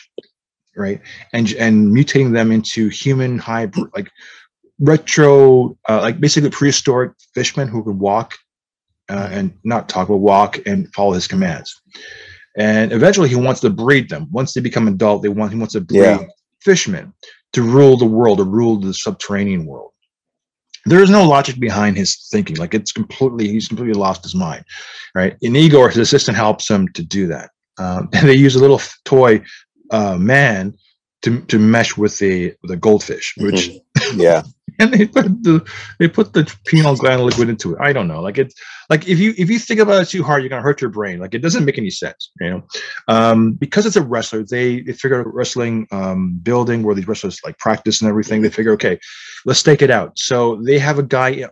right 0.77 1.01
and 1.33 1.53
and 1.55 1.95
mutating 1.97 2.33
them 2.33 2.51
into 2.51 2.89
human 2.89 3.39
hybrid 3.39 3.87
like 3.97 4.09
retro 4.81 5.77
uh, 5.89 6.01
like 6.03 6.21
basically 6.21 6.51
prehistoric 6.51 7.13
fishmen 7.35 7.69
who 7.69 7.83
could 7.85 7.99
walk 7.99 8.35
uh, 9.09 9.29
and 9.31 9.53
not 9.65 9.89
talk 9.89 10.09
but 10.09 10.17
walk 10.17 10.59
and 10.67 10.93
follow 10.95 11.13
his 11.13 11.27
commands. 11.29 11.81
And 12.59 12.93
eventually 12.93 13.29
he 13.29 13.37
wants 13.37 13.61
to 13.61 13.71
breed 13.71 14.09
them. 14.09 14.27
Once 14.31 14.55
they 14.55 14.61
become 14.61 14.89
adult 14.89 15.23
they 15.23 15.29
want 15.29 15.53
he 15.53 15.59
wants 15.59 15.75
to 15.75 15.81
breed 15.81 15.99
Yeah. 16.01 16.25
fishmen 16.63 17.13
to 17.53 17.63
rule 17.63 17.97
the 17.97 18.07
world 18.07 18.39
to 18.39 18.45
rule 18.45 18.79
the 18.81 18.95
subterranean 18.95 19.67
world. 19.67 19.93
There 20.87 21.03
is 21.03 21.11
no 21.11 21.25
logic 21.29 21.59
behind 21.59 21.97
his 21.97 22.29
thinking. 22.31 22.57
Like 22.57 22.75
it's 22.75 22.93
completely 22.93 23.49
he's 23.49 23.69
completely 23.69 23.95
lost 23.95 24.23
his 24.23 24.35
mind 24.35 24.65
right? 25.15 25.37
And 25.43 25.57
igor 25.57 25.89
his 25.89 25.99
assistant 25.99 26.37
helps 26.37 26.69
him 26.69 26.89
to 26.93 27.03
do 27.03 27.27
that. 27.29 27.51
Um, 27.79 28.09
and 28.15 28.29
they 28.29 28.35
use 28.35 28.57
a 28.57 28.61
little 28.61 28.81
toy 29.05 29.43
uh, 29.91 30.17
man 30.19 30.75
to, 31.23 31.41
to 31.43 31.59
mesh 31.59 31.97
with 31.97 32.19
the 32.19 32.55
the 32.65 32.77
goldfish 32.77 33.35
which 33.39 33.71
Yeah. 34.15 34.43
and 34.79 34.93
they 34.93 35.07
put 35.07 35.43
the 35.43 35.67
they 35.99 36.09
put 36.09 36.33
the 36.33 36.53
pineal 36.67 36.97
gland 36.97 37.23
liquid 37.23 37.49
into 37.49 37.75
it. 37.75 37.79
I 37.81 37.93
don't 37.93 38.09
know. 38.09 38.21
Like 38.21 38.39
it's 38.39 38.55
like 38.91 39.09
if 39.09 39.19
you 39.19 39.35
if 39.37 39.51
you 39.51 39.59
think 39.59 39.81
about 39.81 40.03
it 40.03 40.09
too 40.09 40.23
hard, 40.23 40.43
you're 40.43 40.51
gonna 40.51 40.63
hurt 40.63 40.81
your 40.81 40.91
brain. 40.91 41.19
Like 41.19 41.35
it 41.35 41.43
doesn't 41.43 41.65
make 41.65 41.79
any 41.79 41.91
sense, 41.91 42.31
you 42.41 42.51
know. 42.51 42.63
Um, 43.09 43.53
because 43.53 43.87
it's 43.87 43.97
a 43.97 44.03
wrestler, 44.03 44.45
they 44.45 44.81
they 44.81 44.93
figure 44.93 45.21
out 45.21 45.27
a 45.27 45.31
wrestling 45.31 45.87
um, 45.91 46.39
building 46.43 46.83
where 46.83 46.95
these 46.95 47.09
wrestlers 47.09 47.41
like 47.45 47.59
practice 47.59 48.01
and 48.01 48.09
everything. 48.09 48.43
They 48.43 48.51
figure, 48.51 48.73
okay, 48.73 48.99
let's 49.45 49.63
take 49.63 49.83
it 49.83 49.91
out. 49.91 50.19
So 50.19 50.57
they 50.63 50.79
have 50.79 50.99
a 50.99 51.03
guy 51.03 51.47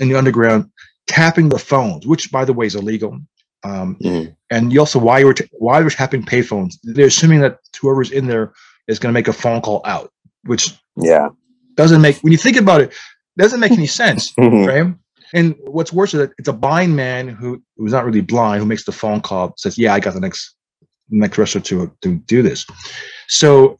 in 0.00 0.08
the 0.08 0.16
underground 0.16 0.70
tapping 1.06 1.48
the 1.48 1.58
phones, 1.58 2.06
which 2.06 2.30
by 2.32 2.44
the 2.44 2.52
way 2.52 2.66
is 2.66 2.74
illegal. 2.74 3.18
Um, 3.64 3.96
mm. 4.02 4.34
And 4.50 4.72
you 4.72 4.80
also 4.80 4.98
why 4.98 5.20
you're 5.20 5.34
t- 5.34 5.48
why 5.52 5.80
you're 5.80 5.90
tapping 5.90 6.24
payphones. 6.24 6.78
They're 6.82 7.06
assuming 7.06 7.40
that 7.40 7.58
whoever's 7.80 8.10
in 8.10 8.26
there 8.26 8.52
is 8.88 8.98
going 8.98 9.12
to 9.12 9.14
make 9.14 9.28
a 9.28 9.32
phone 9.32 9.60
call 9.60 9.82
out, 9.84 10.10
which 10.44 10.76
yeah 10.96 11.28
doesn't 11.76 12.00
make 12.00 12.18
when 12.18 12.32
you 12.32 12.38
think 12.38 12.56
about 12.56 12.80
it 12.80 12.92
doesn't 13.38 13.60
make 13.60 13.72
any 13.72 13.86
sense, 13.86 14.32
mm-hmm. 14.38 14.64
right? 14.66 14.94
And 15.34 15.54
what's 15.60 15.92
worse 15.92 16.12
is 16.14 16.20
that 16.20 16.32
it's 16.38 16.48
a 16.48 16.52
blind 16.52 16.94
man 16.94 17.28
who 17.28 17.62
who's 17.76 17.92
not 17.92 18.04
really 18.04 18.20
blind 18.20 18.60
who 18.60 18.66
makes 18.66 18.84
the 18.84 18.92
phone 18.92 19.20
call 19.20 19.54
says, 19.56 19.78
"Yeah, 19.78 19.94
I 19.94 20.00
got 20.00 20.14
the 20.14 20.20
next 20.20 20.54
next 21.08 21.38
wrestler 21.38 21.60
to 21.62 21.92
to 22.02 22.14
do 22.26 22.42
this." 22.42 22.66
So 23.28 23.76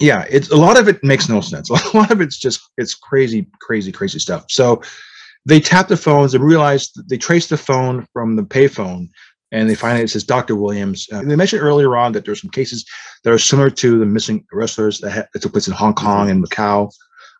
yeah, 0.00 0.24
it's 0.30 0.50
a 0.50 0.56
lot 0.56 0.78
of 0.78 0.88
it 0.88 1.02
makes 1.02 1.28
no 1.28 1.40
sense. 1.40 1.70
A 1.70 1.96
lot 1.96 2.10
of 2.10 2.20
it's 2.20 2.38
just 2.38 2.60
it's 2.76 2.94
crazy, 2.94 3.48
crazy, 3.60 3.90
crazy 3.90 4.18
stuff. 4.18 4.44
So 4.48 4.82
they 5.44 5.60
tap 5.60 5.88
the 5.88 5.96
phones 5.96 6.34
and 6.34 6.44
realize 6.44 6.90
they 7.08 7.16
trace 7.16 7.48
the 7.48 7.56
phone 7.56 8.06
from 8.12 8.36
the 8.36 8.42
payphone 8.42 9.08
and 9.52 9.68
they 9.68 9.74
find 9.74 9.98
it 9.98 10.10
says 10.10 10.24
Dr. 10.24 10.56
Williams. 10.56 11.08
Uh, 11.12 11.22
they 11.22 11.36
mentioned 11.36 11.62
earlier 11.62 11.96
on 11.96 12.12
that 12.12 12.24
there's 12.24 12.40
some 12.40 12.50
cases 12.50 12.84
that 13.24 13.32
are 13.32 13.38
similar 13.38 13.70
to 13.70 13.98
the 13.98 14.06
missing 14.06 14.44
wrestlers 14.52 14.98
that, 15.00 15.10
ha- 15.10 15.26
that 15.32 15.42
took 15.42 15.52
place 15.52 15.68
in 15.68 15.74
Hong 15.74 15.94
Kong 15.94 16.30
and 16.30 16.44
Macau. 16.44 16.90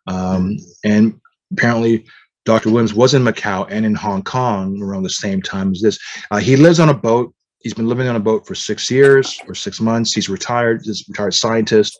Um, 0.07 0.57
and 0.83 1.19
apparently, 1.51 2.05
Dr. 2.45 2.71
Williams 2.71 2.93
was 2.93 3.13
in 3.13 3.23
Macau 3.23 3.67
and 3.69 3.85
in 3.85 3.93
Hong 3.93 4.23
Kong 4.23 4.81
around 4.81 5.03
the 5.03 5.09
same 5.09 5.41
time 5.41 5.71
as 5.71 5.81
this. 5.81 5.99
Uh, 6.31 6.37
he 6.37 6.55
lives 6.55 6.79
on 6.79 6.89
a 6.89 6.93
boat. 6.93 7.33
He's 7.59 7.73
been 7.73 7.87
living 7.87 8.07
on 8.07 8.15
a 8.15 8.21
boat 8.21 8.47
for 8.47 8.55
six 8.55 8.89
years 8.89 9.39
or 9.47 9.53
six 9.53 9.79
months. 9.79 10.13
He's 10.13 10.29
retired, 10.29 10.81
he's 10.83 11.01
a 11.01 11.11
retired 11.11 11.33
scientist, 11.33 11.99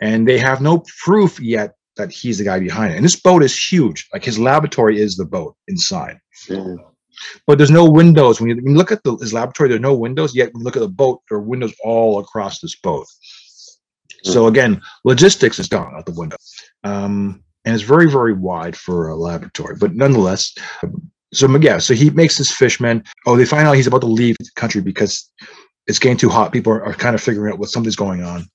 and 0.00 0.26
they 0.26 0.38
have 0.38 0.60
no 0.60 0.84
proof 1.04 1.38
yet 1.40 1.74
that 1.96 2.12
he's 2.12 2.38
the 2.38 2.44
guy 2.44 2.60
behind 2.60 2.92
it. 2.92 2.96
And 2.96 3.04
this 3.04 3.20
boat 3.20 3.42
is 3.42 3.56
huge. 3.56 4.08
Like 4.12 4.24
his 4.24 4.38
laboratory 4.38 5.00
is 5.00 5.16
the 5.16 5.24
boat 5.24 5.56
inside. 5.68 6.18
Mm-hmm. 6.48 6.76
But 7.46 7.58
there's 7.58 7.70
no 7.70 7.88
windows. 7.88 8.40
When 8.40 8.50
you, 8.50 8.56
when 8.56 8.72
you 8.72 8.78
look 8.78 8.92
at 8.92 9.02
the, 9.04 9.16
his 9.16 9.32
laboratory, 9.32 9.68
there 9.68 9.78
are 9.78 9.80
no 9.80 9.94
windows. 9.94 10.34
Yet 10.34 10.52
when 10.52 10.60
you 10.60 10.64
look 10.64 10.76
at 10.76 10.80
the 10.80 10.88
boat, 10.88 11.22
there 11.28 11.38
are 11.38 11.42
windows 11.42 11.74
all 11.84 12.18
across 12.18 12.60
this 12.60 12.76
boat. 12.76 13.06
So 14.22 14.46
again, 14.46 14.80
logistics 15.04 15.58
is 15.58 15.68
gone 15.68 15.94
out 15.94 16.06
the 16.06 16.12
window. 16.12 16.36
Um, 16.84 17.42
and 17.64 17.74
it's 17.74 17.84
very, 17.84 18.10
very 18.10 18.32
wide 18.32 18.76
for 18.76 19.08
a 19.08 19.16
laboratory. 19.16 19.76
But 19.76 19.94
nonetheless, 19.94 20.54
so 21.32 21.48
yeah, 21.58 21.78
so 21.78 21.94
he 21.94 22.10
makes 22.10 22.38
this 22.38 22.50
fishman. 22.50 23.04
Oh, 23.26 23.36
they 23.36 23.44
find 23.44 23.66
out 23.66 23.76
he's 23.76 23.86
about 23.86 24.00
to 24.00 24.06
leave 24.06 24.36
the 24.38 24.50
country 24.56 24.80
because 24.80 25.30
it's 25.86 25.98
getting 25.98 26.16
too 26.16 26.28
hot. 26.28 26.52
People 26.52 26.72
are, 26.72 26.84
are 26.84 26.94
kind 26.94 27.14
of 27.14 27.22
figuring 27.22 27.52
out 27.52 27.58
what 27.58 27.68
something's 27.68 27.96
going 27.96 28.22
on. 28.22 28.46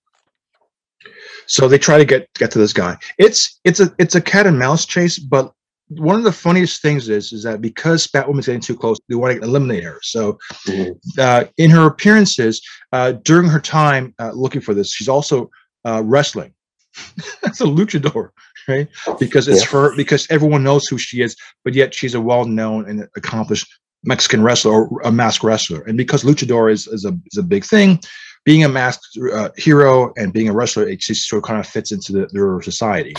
So 1.48 1.67
they 1.67 1.77
try 1.77 1.98
to 1.98 2.05
get 2.05 2.27
get 2.34 2.51
to 2.51 2.60
this 2.60 2.74
guy. 2.74 2.98
It's 3.17 3.60
it's 3.63 3.79
a 3.79 3.93
it's 4.00 4.15
a 4.15 4.22
cat 4.22 4.48
and 4.48 4.57
mouse 4.57 4.86
chase, 4.86 5.19
but 5.19 5.53
one 5.89 6.15
of 6.15 6.24
the 6.24 6.32
funniest 6.32 6.82
things 6.82 7.10
is 7.10 7.32
is 7.32 7.44
that 7.44 7.62
because 7.62 8.08
Batwoman's 8.08 8.48
getting 8.48 8.62
too 8.62 8.75
close, 8.75 8.98
they 9.08 9.15
want 9.15 9.36
to 9.36 9.44
eliminate 9.44 9.84
her. 9.84 10.00
So, 10.01 10.38
mm-hmm. 10.68 10.92
uh, 11.20 11.46
in 11.58 11.70
her 11.70 11.86
appearances 11.86 12.62
uh, 12.92 13.13
during 13.24 13.48
her 13.50 13.60
time 13.60 14.13
uh, 14.20 14.32
looking 14.32 14.62
for 14.62 14.74
this, 14.74 14.94
she's 14.94 15.10
also 15.10 15.50
uh, 15.86 16.01
wrestling. 16.04 16.54
That's 17.42 17.62
a 17.62 17.65
luchador, 17.65 18.30
right? 18.68 18.88
Because 19.20 19.48
it's 19.48 19.62
yeah. 19.62 19.68
for 19.68 19.96
because 19.96 20.27
everyone 20.30 20.63
knows 20.63 20.88
who 20.88 20.98
she 20.98 21.22
is, 21.22 21.36
but 21.63 21.74
yet 21.74 21.94
she's 21.94 22.15
a 22.15 22.22
well-known 22.22 22.89
and 22.89 23.08
accomplished 23.15 23.68
Mexican 24.04 24.42
wrestler 24.42 24.88
or 24.88 25.01
a 25.04 25.12
mask 25.12 25.44
wrestler. 25.44 25.82
And 25.84 25.98
because 25.98 26.24
luchador 26.24 26.72
is, 26.72 26.88
is 26.88 27.06
a 27.06 27.18
is 27.32 27.38
a 27.38 27.44
big 27.44 27.65
thing, 27.65 28.00
being 28.44 28.63
a 28.63 28.70
masked 28.70 29.18
uh, 29.34 29.50
hero 29.58 30.13
and 30.18 30.34
being 30.34 30.50
a 30.50 30.54
wrestler, 30.54 30.88
it 30.88 31.00
just 31.00 31.27
sort 31.27 31.44
of 31.44 31.48
kind 31.48 31.60
of 31.60 31.68
fits 31.68 31.92
into 31.92 32.13
the, 32.13 32.27
their 32.32 32.62
society. 32.62 33.13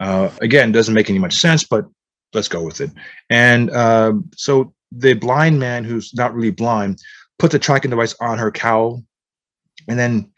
Uh, 0.00 0.30
again, 0.40 0.72
doesn't 0.72 0.94
make 0.94 1.08
any 1.08 1.18
much 1.18 1.34
sense, 1.34 1.64
but 1.64 1.84
let's 2.34 2.48
go 2.48 2.62
with 2.62 2.80
it. 2.80 2.90
And 3.30 3.70
uh, 3.70 4.14
so 4.36 4.74
the 4.92 5.14
blind 5.14 5.58
man, 5.58 5.84
who's 5.84 6.14
not 6.14 6.34
really 6.34 6.50
blind, 6.50 6.98
puts 7.38 7.54
a 7.54 7.58
tracking 7.58 7.90
device 7.90 8.14
on 8.20 8.38
her 8.38 8.50
cowl, 8.50 9.02
and 9.88 9.98
then 9.98 10.30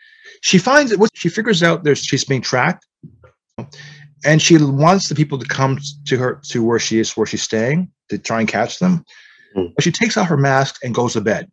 she 0.42 0.58
finds 0.58 0.92
it. 0.92 1.00
She 1.14 1.28
figures 1.28 1.62
out 1.62 1.84
there's 1.84 2.04
she's 2.04 2.24
being 2.24 2.42
tracked, 2.42 2.86
and 4.24 4.40
she 4.40 4.58
wants 4.58 5.08
the 5.08 5.14
people 5.14 5.38
to 5.38 5.46
come 5.46 5.78
to 6.06 6.16
her 6.18 6.40
to 6.50 6.64
where 6.64 6.78
she 6.78 7.00
is, 7.00 7.16
where 7.16 7.26
she's 7.26 7.42
staying, 7.42 7.90
to 8.10 8.18
try 8.18 8.40
and 8.40 8.48
catch 8.48 8.78
them. 8.78 9.04
Mm. 9.56 9.74
But 9.74 9.82
she 9.82 9.92
takes 9.92 10.16
out 10.16 10.26
her 10.26 10.36
mask 10.36 10.78
and 10.84 10.94
goes 10.94 11.14
to 11.14 11.20
bed 11.20 11.50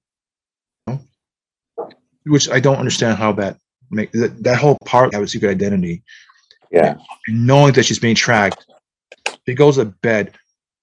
which 2.25 2.49
I 2.49 2.59
don't 2.59 2.77
understand 2.77 3.17
how 3.17 3.31
that 3.33 3.57
make 3.91 4.11
that, 4.13 4.43
that 4.43 4.57
whole 4.57 4.77
part 4.85 5.13
have 5.13 5.23
a 5.23 5.27
secret 5.27 5.49
identity. 5.49 6.03
Yeah. 6.71 6.97
And 7.27 7.47
knowing 7.47 7.73
that 7.73 7.83
she's 7.83 7.99
being 7.99 8.15
tracked, 8.15 8.65
she 9.47 9.53
goes 9.53 9.75
to 9.77 9.85
bed 9.85 10.35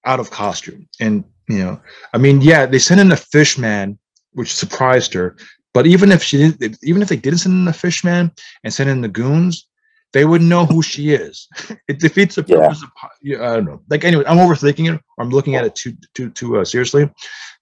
out 0.04 0.20
of 0.20 0.30
costume. 0.30 0.88
And 1.00 1.24
you 1.48 1.58
know, 1.58 1.80
I 2.14 2.18
mean, 2.18 2.40
yeah, 2.40 2.66
they 2.66 2.78
sent 2.78 3.00
in 3.00 3.12
a 3.12 3.16
fish 3.16 3.58
man, 3.58 3.98
which 4.32 4.54
surprised 4.54 5.12
her. 5.14 5.36
But 5.74 5.86
even 5.86 6.12
if 6.12 6.22
she 6.22 6.38
didn't, 6.38 6.78
even 6.82 7.02
if 7.02 7.08
they 7.08 7.16
didn't 7.16 7.40
send 7.40 7.54
in 7.54 7.64
the 7.64 7.72
fish 7.72 8.04
man 8.04 8.32
and 8.62 8.72
send 8.72 8.90
in 8.90 9.00
the 9.00 9.08
goons, 9.08 9.66
they 10.12 10.24
would 10.24 10.42
know 10.42 10.66
who 10.66 10.82
she 10.82 11.12
is. 11.12 11.48
it 11.88 11.98
defeats 11.98 12.34
the 12.34 12.44
purpose 12.44 12.84
yeah. 13.22 13.36
of. 13.36 13.42
I 13.42 13.56
don't 13.56 13.64
know. 13.64 13.82
Like 13.88 14.04
anyway, 14.04 14.24
I'm 14.26 14.36
overthinking 14.38 14.94
it. 14.94 15.00
Or 15.16 15.24
I'm 15.24 15.30
looking 15.30 15.56
at 15.56 15.64
it 15.64 15.74
too 15.74 15.96
too 16.14 16.30
too 16.30 16.58
uh, 16.58 16.64
seriously, 16.64 17.10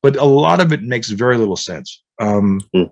but 0.03 0.17
a 0.17 0.25
lot 0.25 0.61
of 0.61 0.73
it 0.73 0.83
makes 0.83 1.11
very 1.11 1.37
little 1.37 1.57
sense. 1.57 2.03
Um, 2.21 2.61
mm. 2.75 2.91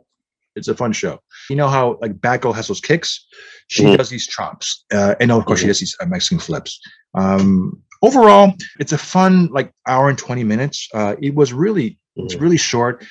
It's 0.56 0.68
a 0.68 0.74
fun 0.74 0.92
show. 0.92 1.20
You 1.48 1.56
know 1.56 1.68
how 1.68 1.98
like 2.00 2.14
Batgirl 2.14 2.54
has 2.54 2.68
those 2.68 2.80
kicks? 2.80 3.26
She 3.68 3.82
mm-hmm. 3.82 3.96
does 3.96 4.08
these 4.08 4.26
chops, 4.26 4.84
uh, 4.92 5.14
and 5.20 5.30
of 5.30 5.44
course 5.44 5.60
mm-hmm. 5.60 5.64
she 5.64 5.68
does 5.68 5.80
these 5.80 5.96
uh, 6.00 6.06
Mexican 6.06 6.38
flips. 6.38 6.80
Um, 7.14 7.82
overall, 8.02 8.54
it's 8.80 8.92
a 8.92 8.98
fun 8.98 9.48
like 9.48 9.72
hour 9.86 10.08
and 10.08 10.18
twenty 10.18 10.44
minutes. 10.44 10.88
Uh, 10.94 11.16
it 11.20 11.34
was 11.34 11.52
really 11.52 11.90
mm-hmm. 11.90 12.24
it's 12.24 12.36
really 12.36 12.56
short. 12.56 13.04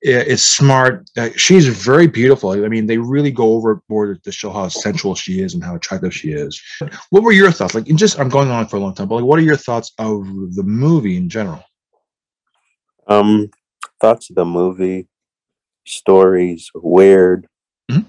It's 0.00 0.44
smart. 0.44 1.10
Uh, 1.16 1.30
she's 1.34 1.66
very 1.66 2.06
beautiful. 2.06 2.50
I 2.50 2.68
mean, 2.68 2.86
they 2.86 2.98
really 2.98 3.32
go 3.32 3.54
overboard 3.54 4.22
to 4.22 4.30
show 4.30 4.50
how 4.50 4.68
sensual 4.68 5.16
she 5.16 5.40
is 5.40 5.54
and 5.54 5.64
how 5.64 5.74
attractive 5.74 6.14
she 6.14 6.30
is. 6.30 6.62
What 7.10 7.24
were 7.24 7.32
your 7.32 7.50
thoughts? 7.50 7.74
Like, 7.74 7.86
just 7.86 8.16
I'm 8.20 8.28
going 8.28 8.48
on 8.48 8.68
for 8.68 8.76
a 8.76 8.78
long 8.78 8.94
time, 8.94 9.08
but 9.08 9.16
like, 9.16 9.24
what 9.24 9.40
are 9.40 9.42
your 9.42 9.56
thoughts 9.56 9.92
of 9.98 10.24
the 10.54 10.62
movie 10.62 11.16
in 11.16 11.28
general? 11.28 11.64
Um, 13.08 13.50
thoughts 14.00 14.30
of 14.30 14.36
the 14.36 14.44
movie 14.44 15.08
stories 15.88 16.70
weird 16.74 17.46
mm-hmm. 17.90 18.08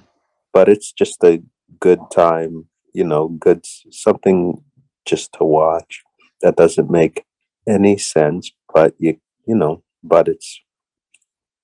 but 0.53 0.69
it's 0.69 0.91
just 0.91 1.24
a 1.24 1.41
good 1.79 2.00
time 2.12 2.65
you 2.93 3.03
know 3.03 3.27
good 3.27 3.65
something 3.91 4.62
just 5.05 5.33
to 5.33 5.43
watch 5.43 6.03
that 6.41 6.55
doesn't 6.55 6.89
make 6.89 7.25
any 7.67 7.98
sense 7.98 8.51
but 8.74 8.93
you 8.98 9.17
you 9.48 9.55
know 9.55 9.83
but 10.03 10.27
it's 10.27 10.59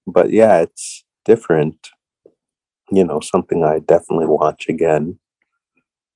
but 0.08 0.32
yeah 0.32 0.62
it's 0.62 1.04
different 1.26 1.90
you 2.92 3.04
know 3.04 3.20
something 3.20 3.64
i 3.64 3.80
definitely 3.80 4.28
watch 4.28 4.68
again 4.70 5.18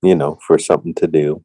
you 0.01 0.15
know 0.15 0.37
for 0.45 0.57
something 0.57 0.93
to 0.93 1.07
do 1.07 1.43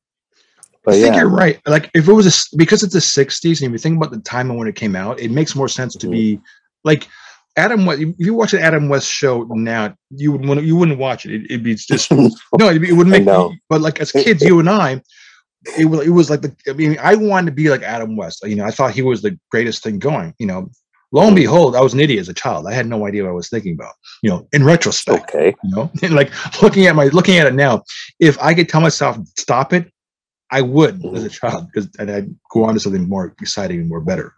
but 0.85 0.95
I 0.95 1.01
think 1.01 1.15
yeah. 1.15 1.23
you're 1.23 1.31
right. 1.31 1.61
Like 1.67 1.91
if 1.95 2.09
it 2.09 2.13
was 2.13 2.27
a, 2.27 2.57
because 2.57 2.83
it's 2.83 2.93
the 2.93 2.99
'60s, 2.99 3.61
and 3.61 3.69
if 3.69 3.73
you 3.73 3.79
think 3.79 3.97
about 3.97 4.11
the 4.11 4.21
time 4.21 4.51
and 4.51 4.59
when 4.59 4.69
it 4.69 4.75
came 4.75 4.95
out, 4.95 5.19
it 5.19 5.31
makes 5.31 5.57
more 5.57 5.69
sense 5.69 5.97
to 5.97 6.07
mm-hmm. 6.07 6.13
be 6.13 6.41
like 6.85 7.09
Adam 7.57 7.87
West, 7.87 8.01
if 8.01 8.15
you 8.19 8.35
watch 8.35 8.53
an 8.53 8.61
Adam 8.61 8.89
West 8.89 9.09
show 9.09 9.45
now, 9.45 9.95
you 10.11 10.33
would 10.33 10.65
you 10.65 10.77
wouldn't 10.77 10.99
watch 10.99 11.25
it. 11.25 11.45
it 11.45 11.51
would 11.51 11.63
be 11.63 11.75
just 11.75 12.11
no, 12.13 12.29
it, 12.61 12.83
it 12.83 12.93
would 12.93 13.07
make. 13.07 13.25
Me, 13.25 13.61
but 13.69 13.81
like 13.81 14.01
as 14.01 14.13
kids, 14.13 14.43
you 14.43 14.59
and 14.59 14.69
I, 14.69 15.01
it 15.79 15.87
was 15.87 16.07
it 16.07 16.11
was 16.11 16.31
like 16.31 16.43
the. 16.43 16.55
I 16.69 16.73
mean, 16.73 16.97
I 17.01 17.15
wanted 17.15 17.47
to 17.47 17.53
be 17.53 17.71
like 17.71 17.83
Adam 17.83 18.17
West. 18.17 18.45
You 18.45 18.57
know, 18.57 18.65
I 18.65 18.71
thought 18.71 18.93
he 18.93 19.03
was 19.03 19.23
the 19.23 19.39
greatest 19.51 19.83
thing 19.83 19.99
going. 19.99 20.35
You 20.39 20.47
know, 20.47 20.69
lo 21.13 21.27
and 21.27 21.37
behold, 21.37 21.77
I 21.77 21.81
was 21.81 21.95
an 21.95 22.01
idiot 22.01 22.21
as 22.21 22.29
a 22.29 22.35
child. 22.35 22.67
I 22.67 22.73
had 22.73 22.87
no 22.87 23.07
idea 23.07 23.23
what 23.23 23.31
I 23.31 23.35
was 23.35 23.49
thinking 23.49 23.75
about. 23.75 23.95
You 24.23 24.31
know, 24.31 24.49
in 24.53 24.65
retrospect. 24.65 25.31
Okay. 25.31 25.55
You 25.63 25.71
know, 25.77 25.91
and 26.03 26.15
like 26.15 26.33
looking 26.61 26.87
at 26.87 26.97
my 26.97 27.07
looking 27.07 27.39
at 27.39 27.47
it 27.47 27.55
now, 27.55 27.85
if 28.19 28.37
I 28.41 28.55
could 28.55 28.69
tell 28.69 28.81
myself 28.81 29.17
stop 29.39 29.73
it, 29.73 29.93
I 30.51 30.61
would 30.61 31.01
mm-hmm. 31.01 31.17
as 31.17 31.25
a 31.25 31.31
child 31.31 31.69
because 31.73 31.89
and 31.99 32.11
I'd 32.11 32.35
go 32.51 32.65
on 32.65 32.75
to 32.75 32.81
something 32.81 33.09
more 33.09 33.35
exciting 33.41 33.81
and 33.81 33.89
more 33.89 34.01
better. 34.01 34.35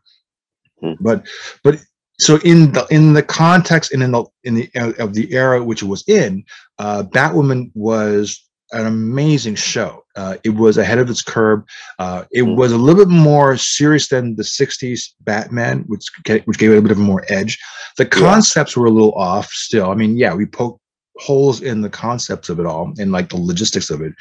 Mm-hmm. 0.83 1.03
But 1.03 1.27
but 1.65 1.81
so 2.19 2.39
in 2.45 2.73
the 2.73 2.87
in 2.91 3.13
the 3.13 3.23
context 3.23 3.93
and 3.93 4.03
in 4.03 4.13
the 4.13 4.25
in 4.45 4.55
the 4.55 4.71
uh, 4.75 4.93
of 4.99 5.15
the 5.15 5.33
era 5.33 5.63
which 5.63 5.83
it 5.83 5.87
was 5.87 6.07
in, 6.09 6.45
uh, 6.79 7.03
Batwoman 7.03 7.71
was 7.75 8.43
an 8.73 8.87
amazing 8.87 9.55
show. 9.55 10.05
Uh, 10.17 10.37
it 10.43 10.51
was 10.51 10.77
ahead 10.77 10.99
of 10.99 11.09
its 11.09 11.23
curve. 11.23 11.63
Uh, 11.99 12.25
it 12.33 12.43
mm. 12.43 12.57
was 12.57 12.73
a 12.73 12.79
little 12.79 13.05
bit 13.05 13.13
more 13.13 13.57
serious 13.57 14.09
than 14.09 14.37
the 14.37 14.43
'60s 14.43 15.13
Batman, 15.21 15.85
which 15.87 16.07
which 16.45 16.59
gave 16.59 16.71
it 16.71 16.79
a 16.79 16.83
bit 16.83 16.91
of 16.91 16.99
a 16.99 17.03
more 17.03 17.25
edge. 17.29 17.59
The 17.97 18.07
concepts 18.07 18.77
yeah. 18.77 18.81
were 18.81 18.87
a 18.87 18.93
little 18.93 19.13
off 19.13 19.49
still. 19.51 19.91
I 19.91 19.95
mean, 19.95 20.17
yeah, 20.17 20.35
we 20.35 20.47
poked 20.47 20.81
holes 21.19 21.63
in 21.63 21.81
the 21.81 21.91
concepts 21.91 22.49
of 22.49 22.61
it 22.61 22.67
all 22.67 22.93
and 22.99 23.13
like 23.13 23.29
the 23.31 23.37
logistics 23.37 23.91
of 23.91 24.03
it, 24.03 24.13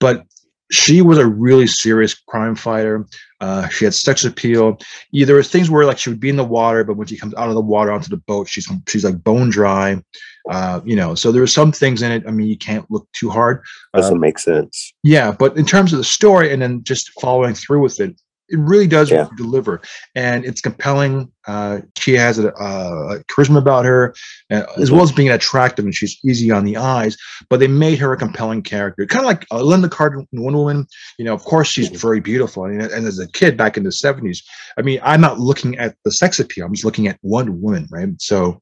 but 0.00 0.24
she 0.74 1.00
was 1.02 1.18
a 1.18 1.26
really 1.26 1.66
serious 1.66 2.14
crime 2.14 2.54
fighter. 2.56 3.06
Uh, 3.40 3.68
she 3.68 3.84
had 3.84 3.94
sex 3.94 4.24
appeal. 4.24 4.78
Yeah, 5.10 5.26
there 5.26 5.36
were 5.36 5.42
things 5.42 5.68
where 5.70 5.84
like 5.86 5.98
she 5.98 6.10
would 6.10 6.20
be 6.20 6.30
in 6.30 6.36
the 6.36 6.44
water, 6.44 6.82
but 6.84 6.96
when 6.96 7.06
she 7.06 7.16
comes 7.16 7.34
out 7.34 7.48
of 7.48 7.54
the 7.54 7.60
water 7.60 7.92
onto 7.92 8.08
the 8.08 8.16
boat, 8.16 8.48
she's 8.48 8.68
she's 8.88 9.04
like 9.04 9.22
bone 9.22 9.50
dry. 9.50 10.02
Uh, 10.50 10.80
you 10.84 10.94
know, 10.96 11.14
so 11.14 11.32
there 11.32 11.42
are 11.42 11.46
some 11.46 11.72
things 11.72 12.02
in 12.02 12.12
it. 12.12 12.22
I 12.26 12.30
mean, 12.30 12.48
you 12.48 12.58
can't 12.58 12.90
look 12.90 13.06
too 13.12 13.30
hard. 13.30 13.62
Doesn't 13.94 14.16
Uh, 14.16 14.20
make 14.20 14.38
sense. 14.38 14.92
yeah, 15.02 15.30
but 15.32 15.56
in 15.56 15.64
terms 15.64 15.92
of 15.92 15.98
the 15.98 16.04
story 16.04 16.52
and 16.52 16.60
then 16.60 16.82
just 16.84 17.10
following 17.20 17.54
through 17.54 17.80
with 17.80 17.98
it, 18.00 18.14
it 18.54 18.60
really 18.60 18.86
does 18.86 19.10
Yeah. 19.10 19.28
deliver, 19.36 19.80
and 20.14 20.44
it's 20.44 20.60
compelling. 20.60 21.30
Uh, 21.46 21.80
she 21.98 22.12
has 22.14 22.38
a, 22.38 22.48
a 22.48 23.22
charisma 23.30 23.58
about 23.58 23.84
her, 23.84 24.14
uh, 24.50 24.62
as 24.78 24.90
well 24.90 25.02
as 25.02 25.12
being 25.12 25.30
attractive, 25.30 25.84
and 25.84 25.94
she's 25.94 26.16
easy 26.24 26.50
on 26.50 26.64
the 26.64 26.76
eyes. 26.76 27.16
But 27.50 27.60
they 27.60 27.66
made 27.68 27.98
her 27.98 28.12
a 28.12 28.16
compelling 28.16 28.62
character, 28.62 29.04
kind 29.06 29.24
of 29.24 29.26
like 29.26 29.44
uh, 29.50 29.58
Lynda 29.58 29.90
Carter 29.90 30.22
Wonder 30.32 30.58
Woman. 30.58 30.86
You 31.18 31.24
know, 31.26 31.34
of 31.34 31.44
course, 31.44 31.68
she's 31.68 31.90
Mhm. 31.90 31.96
very 32.00 32.20
beautiful, 32.20 32.64
and, 32.64 32.80
and 32.80 33.06
as 33.06 33.18
a 33.18 33.28
kid 33.28 33.56
back 33.56 33.76
in 33.76 33.82
the 33.84 33.92
seventies, 33.92 34.42
I 34.78 34.82
mean, 34.82 35.00
I'm 35.02 35.20
not 35.20 35.38
looking 35.40 35.76
at 35.78 35.96
the 36.04 36.12
sex 36.12 36.40
appeal; 36.40 36.64
I'm 36.66 36.72
just 36.74 36.84
looking 36.84 37.08
at 37.08 37.18
Wonder 37.22 37.52
Woman, 37.52 37.88
right? 37.90 38.08
So. 38.18 38.60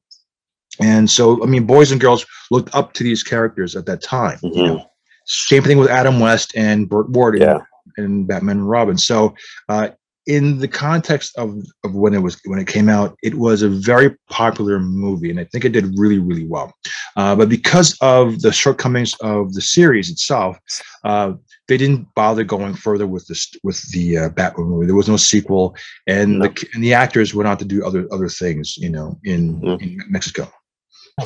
And 0.79 1.07
so, 1.07 1.23
I 1.43 1.45
mean, 1.45 1.67
boys 1.67 1.91
and 1.91 2.01
girls 2.01 2.25
looked 2.49 2.73
up 2.73 2.93
to 2.93 3.03
these 3.03 3.21
characters 3.21 3.75
at 3.75 3.85
that 3.85 4.01
time. 4.01 4.39
You 4.41 4.49
Mhm. 4.49 4.65
know, 4.67 4.85
same 5.25 5.61
thing 5.61 5.77
with 5.77 5.87
Adam 5.87 6.19
West 6.19 6.51
and 6.55 6.89
Burt 6.89 7.11
Ward 7.11 7.37
Yeah. 7.39 7.59
In 7.97 8.25
Batman 8.25 8.57
and 8.57 8.69
Robin. 8.69 8.97
So, 8.97 9.33
uh, 9.69 9.89
in 10.25 10.59
the 10.59 10.69
context 10.69 11.37
of, 11.37 11.53
of 11.83 11.93
when 11.95 12.13
it 12.13 12.19
was 12.19 12.39
when 12.45 12.57
it 12.57 12.65
came 12.67 12.87
out, 12.87 13.13
it 13.23 13.35
was 13.35 13.61
a 13.61 13.67
very 13.67 14.15
popular 14.29 14.79
movie, 14.79 15.29
and 15.29 15.37
I 15.37 15.43
think 15.43 15.65
it 15.65 15.73
did 15.73 15.99
really 15.99 16.17
really 16.19 16.47
well. 16.47 16.73
Uh, 17.17 17.35
but 17.35 17.49
because 17.49 17.97
of 17.99 18.41
the 18.41 18.53
shortcomings 18.53 19.13
of 19.21 19.53
the 19.53 19.59
series 19.61 20.09
itself, 20.09 20.57
uh, 21.03 21.33
they 21.67 21.75
didn't 21.75 22.07
bother 22.15 22.45
going 22.45 22.73
further 22.73 23.05
with 23.05 23.27
this 23.27 23.51
with 23.63 23.81
the 23.91 24.17
uh, 24.17 24.29
Batman 24.29 24.67
movie. 24.67 24.85
There 24.85 24.95
was 24.95 25.09
no 25.09 25.17
sequel, 25.17 25.75
and 26.07 26.39
No. 26.39 26.47
the 26.47 26.67
and 26.73 26.81
the 26.81 26.93
actors 26.93 27.35
went 27.35 27.49
on 27.49 27.57
to 27.57 27.65
do 27.65 27.85
other 27.85 28.07
other 28.13 28.29
things, 28.29 28.77
you 28.77 28.89
know, 28.89 29.19
in, 29.25 29.59
Mhm. 29.59 29.81
in 29.81 29.99
Mexico. 30.09 30.49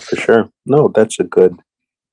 For 0.01 0.15
sure. 0.15 0.49
No, 0.65 0.87
that's 0.93 1.19
a 1.19 1.23
good 1.23 1.55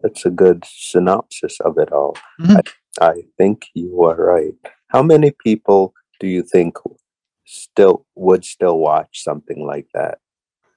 that's 0.03 0.27
a 0.27 0.31
good 0.31 0.63
synopsis 0.67 1.59
of 1.61 1.79
it 1.79 1.91
all. 1.93 2.15
Mhm. 2.43 2.57
I, 2.59 2.61
I 3.01 3.15
think 3.39 3.67
you 3.75 4.03
are 4.05 4.17
right. 4.17 4.55
How 4.89 5.03
many 5.03 5.33
people 5.43 5.95
do 6.21 6.27
you 6.27 6.43
think 6.43 6.77
still 7.45 8.07
would 8.15 8.45
still 8.45 8.79
watch 8.79 9.23
something 9.23 9.67
like 9.67 9.87
that? 9.95 10.19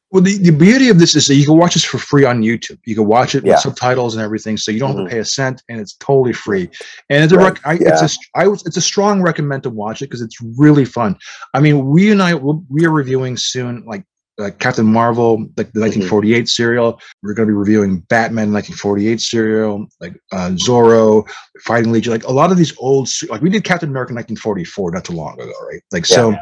Well, 0.09 0.23
the, 0.23 0.37
the 0.37 0.51
beauty 0.51 0.87
of 0.87 0.99
this 0.99 1.17
is 1.17 1.27
that 1.27 1.35
you 1.35 1.45
can 1.45 1.57
watch 1.57 1.73
this 1.73 1.83
for 1.83 1.97
free 1.97 2.23
on 2.23 2.41
YouTube. 2.41 2.79
You 2.85 2.95
can 2.95 3.07
watch 3.07 3.35
it 3.35 3.43
Yeah. 3.45 3.53
with 3.53 3.59
subtitles 3.61 4.15
and 4.15 4.23
everything, 4.23 4.55
so 4.55 4.71
you 4.71 4.79
don't 4.79 4.91
have 4.91 4.99
Mhm. 4.99 5.09
to 5.09 5.11
pay 5.11 5.19
a 5.19 5.25
cent, 5.25 5.61
and 5.67 5.81
it's 5.81 5.95
totally 5.97 6.31
free. 6.31 6.69
And 7.09 7.23
it's 7.25 7.33
a, 7.33 7.37
rec- 7.37 7.59
I, 7.67 7.73
it's 7.73 8.01
a, 8.01 8.05
yeah. 8.05 8.43
I 8.43 8.47
was, 8.47 8.65
it's 8.65 8.77
a 8.77 8.81
strong 8.81 9.21
recommend 9.21 9.63
to 9.63 9.69
watch 9.69 10.01
it 10.01 10.05
because 10.05 10.21
it's 10.21 10.37
really 10.57 10.85
fun. 10.85 11.17
I 11.53 11.59
mean, 11.59 11.87
we 11.87 12.09
and 12.09 12.23
I, 12.23 12.35
we 12.35 12.85
are 12.85 12.91
reviewing 12.91 13.35
soon, 13.35 13.83
like 13.85 14.05
uh, 14.39 14.51
Captain 14.59 14.85
Marvel, 14.85 15.47
like 15.57 15.71
the 15.73 15.79
Mhm. 15.79 15.87
1948 15.87 16.47
serial. 16.47 16.99
We're 17.23 17.33
going 17.33 17.47
to 17.47 17.53
be 17.53 17.57
reviewing 17.57 17.99
Batman 18.09 18.51
1948 18.51 19.19
serial, 19.19 19.87
like 19.99 20.13
uh, 20.31 20.51
Zorro, 20.51 21.27
Fighting 21.63 21.91
Legion, 21.91 22.11
like 22.13 22.25
a 22.25 22.31
lot 22.31 22.51
of 22.51 22.57
these 22.57 22.73
old, 22.77 23.09
like 23.29 23.41
we 23.41 23.49
did 23.49 23.63
Captain 23.63 23.89
America 23.89 24.13
1944 24.13 24.91
not 24.91 25.05
too 25.05 25.13
long 25.13 25.33
ago, 25.39 25.51
right? 25.69 25.81
Like 25.91 26.05
so, 26.05 26.35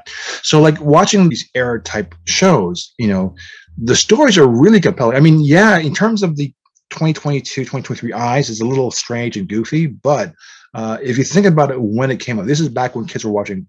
so 0.43 0.59
like 0.61 0.79
watching 0.81 1.29
these 1.29 1.47
era 1.55 1.81
type 1.81 2.13
shows, 2.25 2.93
you 2.99 3.07
know, 3.07 3.33
the 3.77 3.95
stories 3.95 4.37
are 4.37 4.47
really 4.47 4.79
compelling. 4.81 5.15
I 5.17 5.19
mean, 5.21 5.39
yeah, 5.43 5.77
in 5.79 5.93
terms 5.93 6.23
of 6.23 6.35
the 6.35 6.53
2022, 6.91 7.61
2023 7.61 8.13
eyes, 8.13 8.49
is 8.49 8.61
a 8.61 8.65
little 8.65 8.91
strange 8.91 9.37
and 9.37 9.47
goofy, 9.47 9.87
but 9.87 10.33
uh, 10.73 10.97
if 11.01 11.17
you 11.17 11.23
think 11.23 11.45
about 11.45 11.71
it 11.71 11.81
when 11.81 12.11
it 12.11 12.19
came 12.19 12.39
out, 12.39 12.45
this 12.45 12.59
is 12.59 12.69
back 12.69 12.95
when 12.95 13.05
kids 13.05 13.23
were 13.25 13.31
watching 13.31 13.67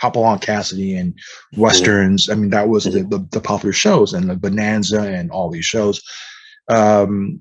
Hopalong 0.00 0.38
Cassidy 0.38 0.96
and 0.96 1.18
westerns. 1.56 2.28
I 2.28 2.34
mean, 2.34 2.50
that 2.50 2.68
was 2.68 2.84
the, 2.84 3.02
the, 3.02 3.26
the 3.30 3.40
popular 3.40 3.72
shows 3.72 4.12
and 4.12 4.28
the 4.28 4.36
Bonanza 4.36 5.00
and 5.00 5.30
all 5.30 5.50
these 5.50 5.64
shows. 5.64 6.02
Um, 6.68 7.40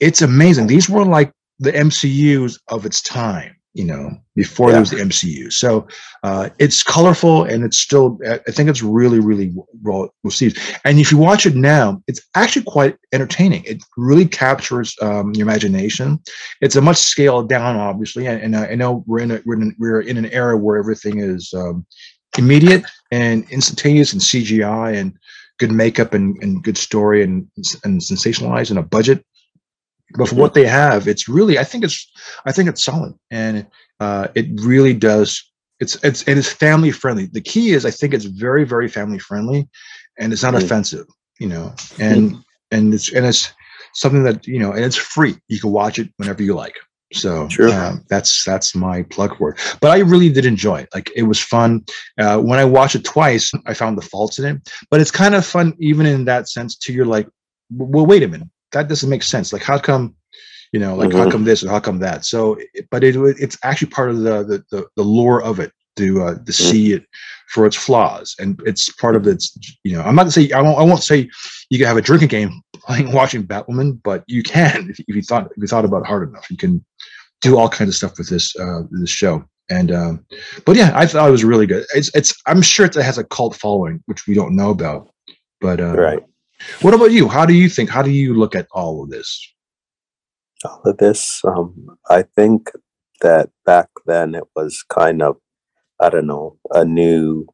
it's 0.00 0.22
amazing. 0.22 0.66
These 0.66 0.88
were 0.88 1.04
like 1.04 1.32
the 1.58 1.72
MCUs 1.72 2.58
of 2.68 2.86
its 2.86 3.02
time, 3.02 3.56
you 3.74 3.84
know, 3.84 4.10
before 4.34 4.68
Yeah. 4.68 4.72
there 4.72 4.80
was 4.80 4.90
the 4.90 4.96
MCU. 4.96 5.52
So 5.52 5.86
uh, 6.24 6.48
it's 6.58 6.82
colorful 6.82 7.44
and 7.44 7.62
it's 7.64 7.78
still, 7.78 8.18
I 8.26 8.50
think 8.50 8.68
it's 8.68 8.82
really, 8.82 9.20
really 9.20 9.54
well 9.82 10.12
received. 10.24 10.58
And 10.84 10.98
if 10.98 11.12
you 11.12 11.18
watch 11.18 11.46
it 11.46 11.54
now, 11.54 12.02
it's 12.08 12.20
actually 12.34 12.64
quite 12.64 12.96
entertaining. 13.12 13.62
It 13.64 13.82
really 13.96 14.26
captures 14.26 14.96
um, 15.02 15.32
your 15.34 15.46
imagination. 15.46 16.18
It's 16.60 16.74
a 16.76 16.80
much 16.80 16.96
scaled 16.96 17.48
down, 17.48 17.76
obviously. 17.76 18.26
And, 18.26 18.42
and 18.42 18.56
I 18.56 18.70
I 18.72 18.74
know 18.74 19.04
we're 19.06 19.20
in 19.20 19.30
a, 19.30 19.40
we're 19.44 19.60
in, 19.60 19.76
we're 19.78 20.00
in 20.00 20.16
an 20.16 20.26
era 20.26 20.56
where 20.56 20.76
everything 20.76 21.20
is 21.20 21.52
um, 21.54 21.86
immediate 22.38 22.84
and 23.12 23.48
instantaneous 23.50 24.12
and 24.12 24.22
CGI 24.22 24.96
and 24.96 25.12
good 25.58 25.70
makeup 25.72 26.14
and, 26.14 26.36
and 26.42 26.62
good 26.64 26.78
story 26.78 27.22
and 27.22 27.46
and 27.84 28.00
sensationalized 28.00 28.70
and 28.70 28.78
a 28.78 28.82
budget. 28.82 29.24
But 30.16 30.28
for 30.28 30.34
what 30.36 30.54
they 30.54 30.66
have, 30.66 31.06
it's 31.08 31.28
really 31.28 31.58
I 31.58 31.64
think 31.64 31.84
it's 31.84 32.10
I 32.44 32.52
think 32.52 32.68
it's 32.68 32.82
solid 32.82 33.14
and 33.30 33.66
uh, 34.00 34.28
it 34.34 34.46
really 34.60 34.94
does. 34.94 35.42
It's 35.78 35.96
it's 36.04 36.26
it 36.28 36.36
is 36.36 36.48
family 36.52 36.90
friendly. 36.90 37.26
The 37.26 37.40
key 37.40 37.70
is 37.70 37.84
I 37.86 37.90
think 37.90 38.12
it's 38.14 38.24
very 38.26 38.64
very 38.64 38.88
family 38.88 39.18
friendly, 39.18 39.68
and 40.18 40.32
it's 40.32 40.42
not 40.42 40.54
Mm. 40.54 40.62
offensive. 40.64 41.06
You 41.38 41.48
know, 41.48 41.74
and 41.98 42.36
and 42.70 42.92
it's 42.92 43.12
and 43.12 43.24
it's 43.24 43.52
something 43.94 44.22
that 44.24 44.46
you 44.46 44.58
know 44.58 44.72
and 44.72 44.84
it's 44.84 44.96
free. 44.96 45.36
You 45.48 45.58
can 45.60 45.70
watch 45.72 45.98
it 45.98 46.08
whenever 46.18 46.42
you 46.42 46.54
like. 46.54 46.76
So 47.12 47.48
Sure. 47.48 47.70
uh, 47.70 47.96
that's 48.08 48.44
that's 48.44 48.74
my 48.74 49.02
plug 49.04 49.36
for 49.38 49.50
it. 49.52 49.76
But 49.80 49.90
I 49.90 49.98
really 49.98 50.28
did 50.30 50.44
enjoy 50.44 50.80
it. 50.80 50.88
Like 50.94 51.10
it 51.16 51.22
was 51.24 51.40
fun. 51.40 51.84
Uh, 52.18 52.38
when 52.40 52.58
I 52.58 52.64
watched 52.64 52.94
it 52.94 53.04
twice, 53.04 53.50
I 53.66 53.74
found 53.74 53.96
the 53.98 54.02
faults 54.02 54.38
in 54.38 54.44
it. 54.44 54.70
But 54.90 55.00
it's 55.00 55.10
kind 55.10 55.34
of 55.34 55.44
fun, 55.46 55.74
even 55.80 56.06
in 56.06 56.24
that 56.26 56.48
sense. 56.48 56.76
Too, 56.76 56.92
you're 56.92 57.06
like, 57.06 57.28
well, 57.70 58.06
wait 58.06 58.22
a 58.22 58.28
minute, 58.28 58.48
that 58.72 58.88
doesn't 58.88 59.10
make 59.10 59.22
sense. 59.22 59.52
Like, 59.52 59.62
how 59.62 59.78
come, 59.78 60.14
you 60.72 60.80
know, 60.80 60.94
like 60.94 61.12
how 61.12 61.26
Mhm. 61.26 61.32
come 61.32 61.44
this 61.44 61.64
or 61.64 61.68
how 61.70 61.80
come 61.80 61.98
that? 62.00 62.24
So, 62.24 62.58
but 62.90 63.02
it 63.04 63.16
it's 63.16 63.58
actually 63.62 63.90
part 63.90 64.10
of 64.10 64.18
the 64.18 64.44
the 64.44 64.64
the, 64.70 64.86
the 64.96 65.02
lore 65.04 65.42
of 65.42 65.58
it 65.60 65.72
to 65.96 66.22
uh, 66.22 66.34
to 66.44 66.52
see 66.52 66.92
it 66.92 67.04
for 67.48 67.66
its 67.66 67.76
flaws, 67.76 68.34
and 68.38 68.60
it's 68.64 68.88
part 68.90 69.16
of 69.16 69.26
its. 69.26 69.56
You 69.84 69.96
know, 69.96 70.02
I'm 70.02 70.14
not 70.14 70.22
gonna 70.22 70.32
say 70.32 70.50
I 70.52 70.60
won't 70.62 70.78
I 70.78 70.82
won't 70.84 71.02
say 71.02 71.28
you 71.70 71.78
can 71.78 71.86
have 71.86 71.96
a 71.96 72.02
drinking 72.02 72.28
game 72.28 72.62
playing 72.74 73.12
watching 73.12 73.44
Batwoman, 73.46 74.00
but 74.02 74.22
you 74.26 74.42
can 74.42 74.90
if, 74.90 75.00
if 75.00 75.16
you 75.16 75.22
thought 75.22 75.46
if 75.46 75.56
you 75.58 75.66
thought 75.66 75.84
about 75.84 76.02
it 76.02 76.06
hard 76.06 76.28
enough, 76.28 76.50
you 76.50 76.56
can 76.56 76.84
do 77.40 77.58
all 77.58 77.68
kinds 77.68 77.88
of 77.88 77.94
stuff 77.94 78.18
with 78.18 78.28
this 78.28 78.54
uh, 78.56 78.82
this 78.90 79.10
show. 79.10 79.44
And 79.68 79.92
um, 79.92 80.26
but 80.66 80.76
yeah, 80.76 80.92
I 80.94 81.06
thought 81.06 81.28
it 81.28 81.32
was 81.32 81.44
really 81.44 81.66
good. 81.66 81.84
It's 81.94 82.14
it's 82.14 82.34
I'm 82.46 82.62
sure 82.62 82.86
it 82.86 82.94
has 82.94 83.18
a 83.18 83.24
cult 83.24 83.56
following, 83.56 84.02
which 84.06 84.26
we 84.26 84.34
don't 84.34 84.56
know 84.56 84.70
about. 84.70 85.10
But 85.60 85.80
uh, 85.80 85.96
Right. 85.96 86.20
What 86.82 86.94
about 86.94 87.12
you? 87.12 87.28
How 87.28 87.46
do 87.46 87.54
you 87.54 87.68
think? 87.68 87.90
How 87.90 88.02
do 88.02 88.10
you 88.10 88.34
look 88.34 88.54
at 88.54 88.66
all 88.72 89.02
of 89.02 89.10
this? 89.10 89.52
all 90.64 90.82
of 90.84 90.98
this. 90.98 91.40
Um, 91.44 91.96
I 92.10 92.22
think 92.22 92.70
that 93.22 93.50
back 93.64 93.88
then 94.06 94.34
it 94.34 94.44
was 94.54 94.82
kind 94.88 95.22
of, 95.22 95.36
I 96.00 96.10
don't 96.10 96.26
know, 96.26 96.58
a 96.70 96.84
new, 96.84 97.46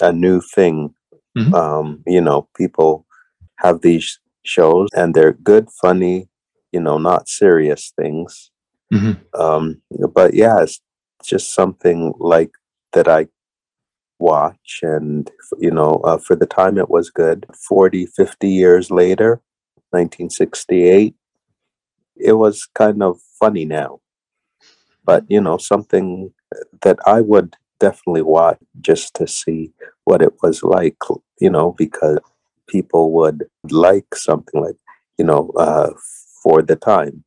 a 0.00 0.12
new 0.12 0.40
thing. 0.40 0.94
Mhm. 1.38 1.54
Um, 1.54 2.02
you 2.06 2.20
know, 2.20 2.48
people 2.56 3.06
have 3.58 3.82
these 3.82 4.18
shows 4.44 4.88
and 4.94 5.14
they're 5.14 5.34
good, 5.34 5.68
funny, 5.80 6.28
you 6.72 6.80
know, 6.80 6.98
not 6.98 7.28
serious 7.28 7.92
things. 7.96 8.50
Mhm. 8.92 9.20
Um, 9.38 9.80
but 10.12 10.34
yeah, 10.34 10.62
it's 10.62 10.80
just 11.24 11.54
something 11.54 12.12
like 12.18 12.50
that 12.92 13.06
I 13.06 13.28
watch 14.20 14.80
and 14.82 15.30
you 15.58 15.70
know 15.70 16.00
uh, 16.04 16.18
for 16.18 16.36
the 16.36 16.46
time 16.46 16.78
it 16.78 16.90
was 16.90 17.10
good. 17.10 17.46
40 17.68 18.06
50 18.06 18.48
years 18.48 18.90
later 18.90 19.40
1968 19.90 21.14
it 22.16 22.32
was 22.34 22.68
kind 22.74 23.02
of 23.02 23.18
funny 23.38 23.64
now. 23.64 24.00
But 25.04 25.24
you 25.28 25.40
know 25.40 25.56
something 25.56 26.32
that 26.82 26.98
i 27.06 27.20
would 27.20 27.54
definitely 27.78 28.22
watch 28.22 28.58
just 28.80 29.14
to 29.14 29.26
see 29.26 29.72
what 30.04 30.20
it 30.20 30.34
was 30.42 30.62
like 30.62 30.96
you 31.40 31.48
know 31.48 31.72
because 31.78 32.18
people 32.66 33.12
would 33.12 33.44
like 33.70 34.14
something 34.14 34.60
like 34.60 34.76
you 35.18 35.24
know 35.24 35.50
uh 35.56 35.90
for 36.42 36.62
the 36.62 36.76
time. 36.76 37.24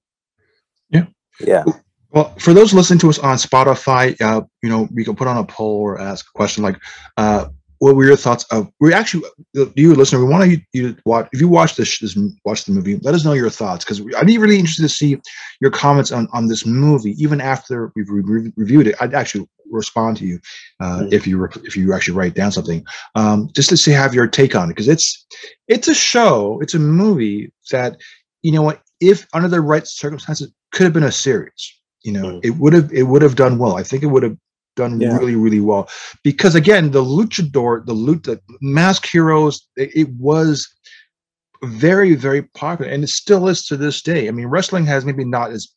Yeah. 0.90 1.06
yeah 1.40 1.64
Well, 2.13 2.32
for 2.38 2.54
those 2.54 2.73
listening 2.73 2.99
to 2.99 3.10
us 3.10 3.17
on 3.19 3.38
Spotify, 3.38 4.19
uh, 4.21 4.41
you 4.62 4.69
know, 4.69 4.88
we 4.93 5.04
can 5.04 5.15
put 5.15 5.28
on 5.28 5.38
a 5.38 5.43
poll 5.43 5.82
or 5.82 5.99
ask 5.99 6.28
a 6.28 6.38
question 6.38 6.63
like, 6.63 6.78
uh, 7.17 7.47
"What 7.80 7.95
were 7.95 8.06
your 8.06 8.15
thoughts 8.15 8.45
of?" 8.52 8.69
We 8.80 8.93
actually, 8.93 9.23
uh, 9.58 9.65
you 9.76 9.95
listener, 9.95 10.23
we 10.23 10.32
want 10.32 10.49
you, 10.52 10.60
you 10.73 10.93
to 10.93 11.02
watch. 11.06 11.28
If 11.34 11.41
you 11.41 11.47
watch 11.47 11.76
this, 11.76 11.97
this, 11.97 12.15
watch 12.45 12.65
the 12.65 12.71
movie. 12.71 12.99
Let 13.02 13.15
us 13.15 13.26
know 13.26 13.34
your 13.34 13.49
thoughts 13.49 13.84
because 13.84 13.99
I'd 14.15 14.28
be 14.28 14.38
really 14.38 14.60
interested 14.60 14.84
to 14.84 14.89
see 14.89 15.19
your 15.60 15.71
comments 15.71 16.12
on 16.12 16.28
on 16.34 16.47
this 16.47 16.67
movie, 16.67 17.15
even 17.17 17.41
after 17.41 17.91
we've 17.95 18.10
re- 18.10 18.54
reviewed 18.56 18.88
it. 18.88 18.95
I'd 19.02 19.15
actually 19.15 19.47
respond 19.71 20.17
to 20.17 20.26
you 20.26 20.39
uh, 20.82 20.99
Mhm. 20.99 21.13
if 21.13 21.26
you 21.26 21.39
re- 21.39 21.49
if 21.63 21.76
you 21.76 21.93
actually 21.93 22.15
write 22.15 22.36
down 22.36 22.52
something, 22.52 22.86
um, 23.15 23.49
just 23.54 23.69
to 23.69 23.78
see 23.78 23.89
have 23.91 24.13
your 24.13 24.28
take 24.28 24.56
on 24.56 24.69
it 24.69 24.73
because 24.73 24.88
it's 24.88 25.26
it's 25.67 25.88
a 25.88 25.95
show, 25.95 26.60
it's 26.62 26.76
a 26.76 26.80
movie 26.80 27.52
that 27.71 27.97
you 28.43 28.52
know 28.52 28.62
what 28.62 28.82
if 28.99 29.26
under 29.34 29.47
the 29.47 29.62
right 29.62 29.88
circumstances 29.88 30.52
could 30.73 30.84
have 30.84 30.93
been 30.93 31.04
a 31.04 31.12
series 31.12 31.73
You 32.04 32.12
know, 32.13 32.26
Mm. 32.26 32.39
it 32.44 32.52
would 32.58 32.74
have 32.74 32.92
it 32.94 33.04
would 33.04 33.22
have 33.22 33.36
done 33.36 33.58
well. 33.58 33.78
I 33.78 33.84
think 33.84 34.04
it 34.04 34.08
would 34.08 34.24
have 34.24 34.38
done 34.76 35.00
Yeah. 35.00 35.16
really 35.18 35.36
really 35.36 35.62
well 35.62 35.88
because 36.24 36.56
again, 36.56 36.92
the 36.92 37.04
luchador, 37.04 37.86
the 37.86 37.94
the 37.94 38.39
mask 38.62 39.06
heroes, 39.08 39.68
it, 39.78 39.92
it 39.96 40.10
was 40.18 40.68
very 41.63 42.13
very 42.16 42.42
popular 42.42 42.92
and 42.92 43.04
it 43.04 43.10
still 43.10 43.48
is 43.48 43.66
to 43.68 43.78
this 43.78 44.02
day. 44.02 44.28
I 44.28 44.32
mean, 44.32 44.48
wrestling 44.48 44.86
has 44.86 45.06
maybe 45.06 45.24
not 45.26 45.52
as 45.52 45.68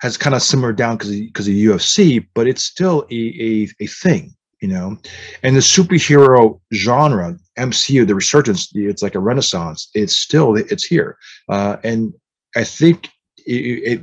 has 0.00 0.16
kind 0.16 0.34
of 0.34 0.42
simmered 0.42 0.76
down 0.76 0.96
because 0.96 1.10
because 1.10 1.46
of 1.48 1.54
UFC, 1.54 2.26
but 2.34 2.48
it's 2.48 2.62
still 2.64 3.06
a, 3.10 3.20
a 3.48 3.68
a 3.84 3.86
thing, 3.86 4.34
you 4.60 4.68
know. 4.68 4.96
And 5.42 5.54
the 5.54 5.60
superhero 5.60 6.58
genre, 6.72 7.36
MCU, 7.58 8.06
the 8.06 8.14
resurgence, 8.14 8.70
it's 8.74 9.02
like 9.02 9.14
a 9.14 9.20
renaissance. 9.20 9.88
It's 9.94 10.14
still 10.16 10.56
it's 10.56 10.84
here, 10.84 11.16
uh, 11.48 11.76
and 11.84 12.12
I 12.56 12.64
think 12.64 13.10
it, 13.46 13.92
it 13.92 14.00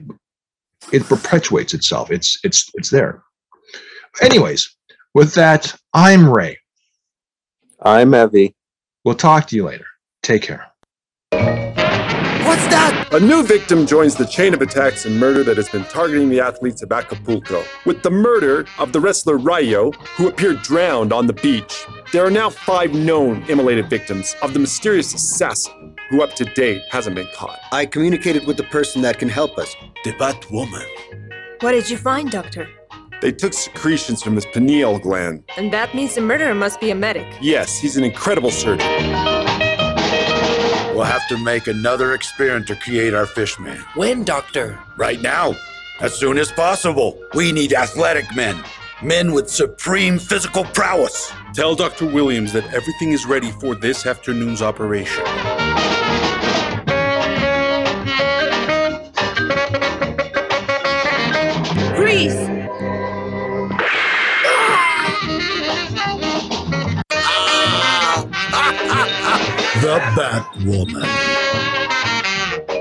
it 0.91 1.03
perpetuates 1.03 1.73
itself. 1.73 2.11
It's 2.11 2.39
it's 2.43 2.69
it's 2.75 2.89
there. 2.89 3.23
Anyways, 4.21 4.75
with 5.13 5.33
that, 5.35 5.75
I'm 5.93 6.31
Ray. 6.31 6.57
I'm 7.81 8.13
Evie. 8.13 8.55
We'll 9.03 9.15
talk 9.15 9.47
to 9.47 9.55
you 9.55 9.65
later. 9.65 9.85
Take 10.23 10.41
care. 10.43 11.66
What's 12.47 12.65
that? 12.67 13.09
A 13.11 13.19
new 13.19 13.43
victim 13.43 13.85
joins 13.85 14.15
the 14.15 14.25
chain 14.25 14.53
of 14.53 14.61
attacks 14.61 15.03
and 15.03 15.19
murder 15.19 15.43
that 15.43 15.57
has 15.57 15.67
been 15.67 15.83
targeting 15.83 16.29
the 16.29 16.39
athletes 16.39 16.81
of 16.81 16.93
Acapulco. 16.93 17.61
With 17.85 18.03
the 18.03 18.09
murder 18.09 18.65
of 18.79 18.93
the 18.93 19.01
wrestler 19.01 19.35
Rayo, 19.35 19.91
who 20.15 20.29
appeared 20.29 20.61
drowned 20.61 21.11
on 21.11 21.27
the 21.27 21.33
beach, 21.33 21.85
there 22.13 22.25
are 22.25 22.31
now 22.31 22.49
five 22.49 22.93
known 22.93 23.43
immolated 23.49 23.89
victims 23.89 24.33
of 24.41 24.53
the 24.53 24.59
mysterious 24.59 25.13
assassin, 25.13 25.93
who 26.09 26.21
up 26.23 26.35
to 26.35 26.45
date 26.45 26.83
hasn't 26.89 27.17
been 27.17 27.27
caught. 27.35 27.59
I 27.73 27.85
communicated 27.85 28.47
with 28.47 28.55
the 28.55 28.63
person 28.63 29.01
that 29.01 29.19
can 29.19 29.27
help 29.27 29.57
us. 29.57 29.75
The 30.05 30.13
Batwoman. 30.13 30.87
What 31.59 31.73
did 31.73 31.89
you 31.89 31.97
find, 31.97 32.31
Doctor? 32.31 32.69
They 33.19 33.33
took 33.33 33.51
secretions 33.51 34.23
from 34.23 34.35
his 34.35 34.45
pineal 34.45 34.99
gland. 34.99 35.43
And 35.57 35.73
that 35.73 35.93
means 35.93 36.15
the 36.15 36.21
murderer 36.21 36.55
must 36.55 36.79
be 36.79 36.91
a 36.91 36.95
medic. 36.95 37.27
Yes, 37.41 37.77
he's 37.77 37.97
an 37.97 38.05
incredible 38.05 38.51
surgeon. 38.51 39.36
We'll 40.97 41.05
have 41.05 41.27
to 41.27 41.37
make 41.37 41.67
another 41.67 42.15
experiment 42.15 42.65
to 42.69 42.75
create 42.75 43.13
our 43.13 43.27
fishman. 43.27 43.77
When, 43.93 44.23
Doctor? 44.23 44.79
Right 44.95 45.21
now, 45.21 45.55
as 45.99 46.15
soon 46.15 46.39
as 46.39 46.51
possible. 46.51 47.23
We 47.35 47.51
need 47.51 47.71
athletic 47.71 48.25
men, 48.35 48.63
men 49.03 49.31
with 49.31 49.47
supreme 49.47 50.17
physical 50.17 50.63
prowess. 50.63 51.31
Tell 51.53 51.75
Dr. 51.75 52.07
Williams 52.07 52.51
that 52.53 52.65
everything 52.73 53.11
is 53.11 53.27
ready 53.27 53.51
for 53.51 53.75
this 53.75 54.07
afternoon's 54.07 54.63
operation. 54.63 55.23
The 69.97 70.03
Batwoman. 70.03 71.86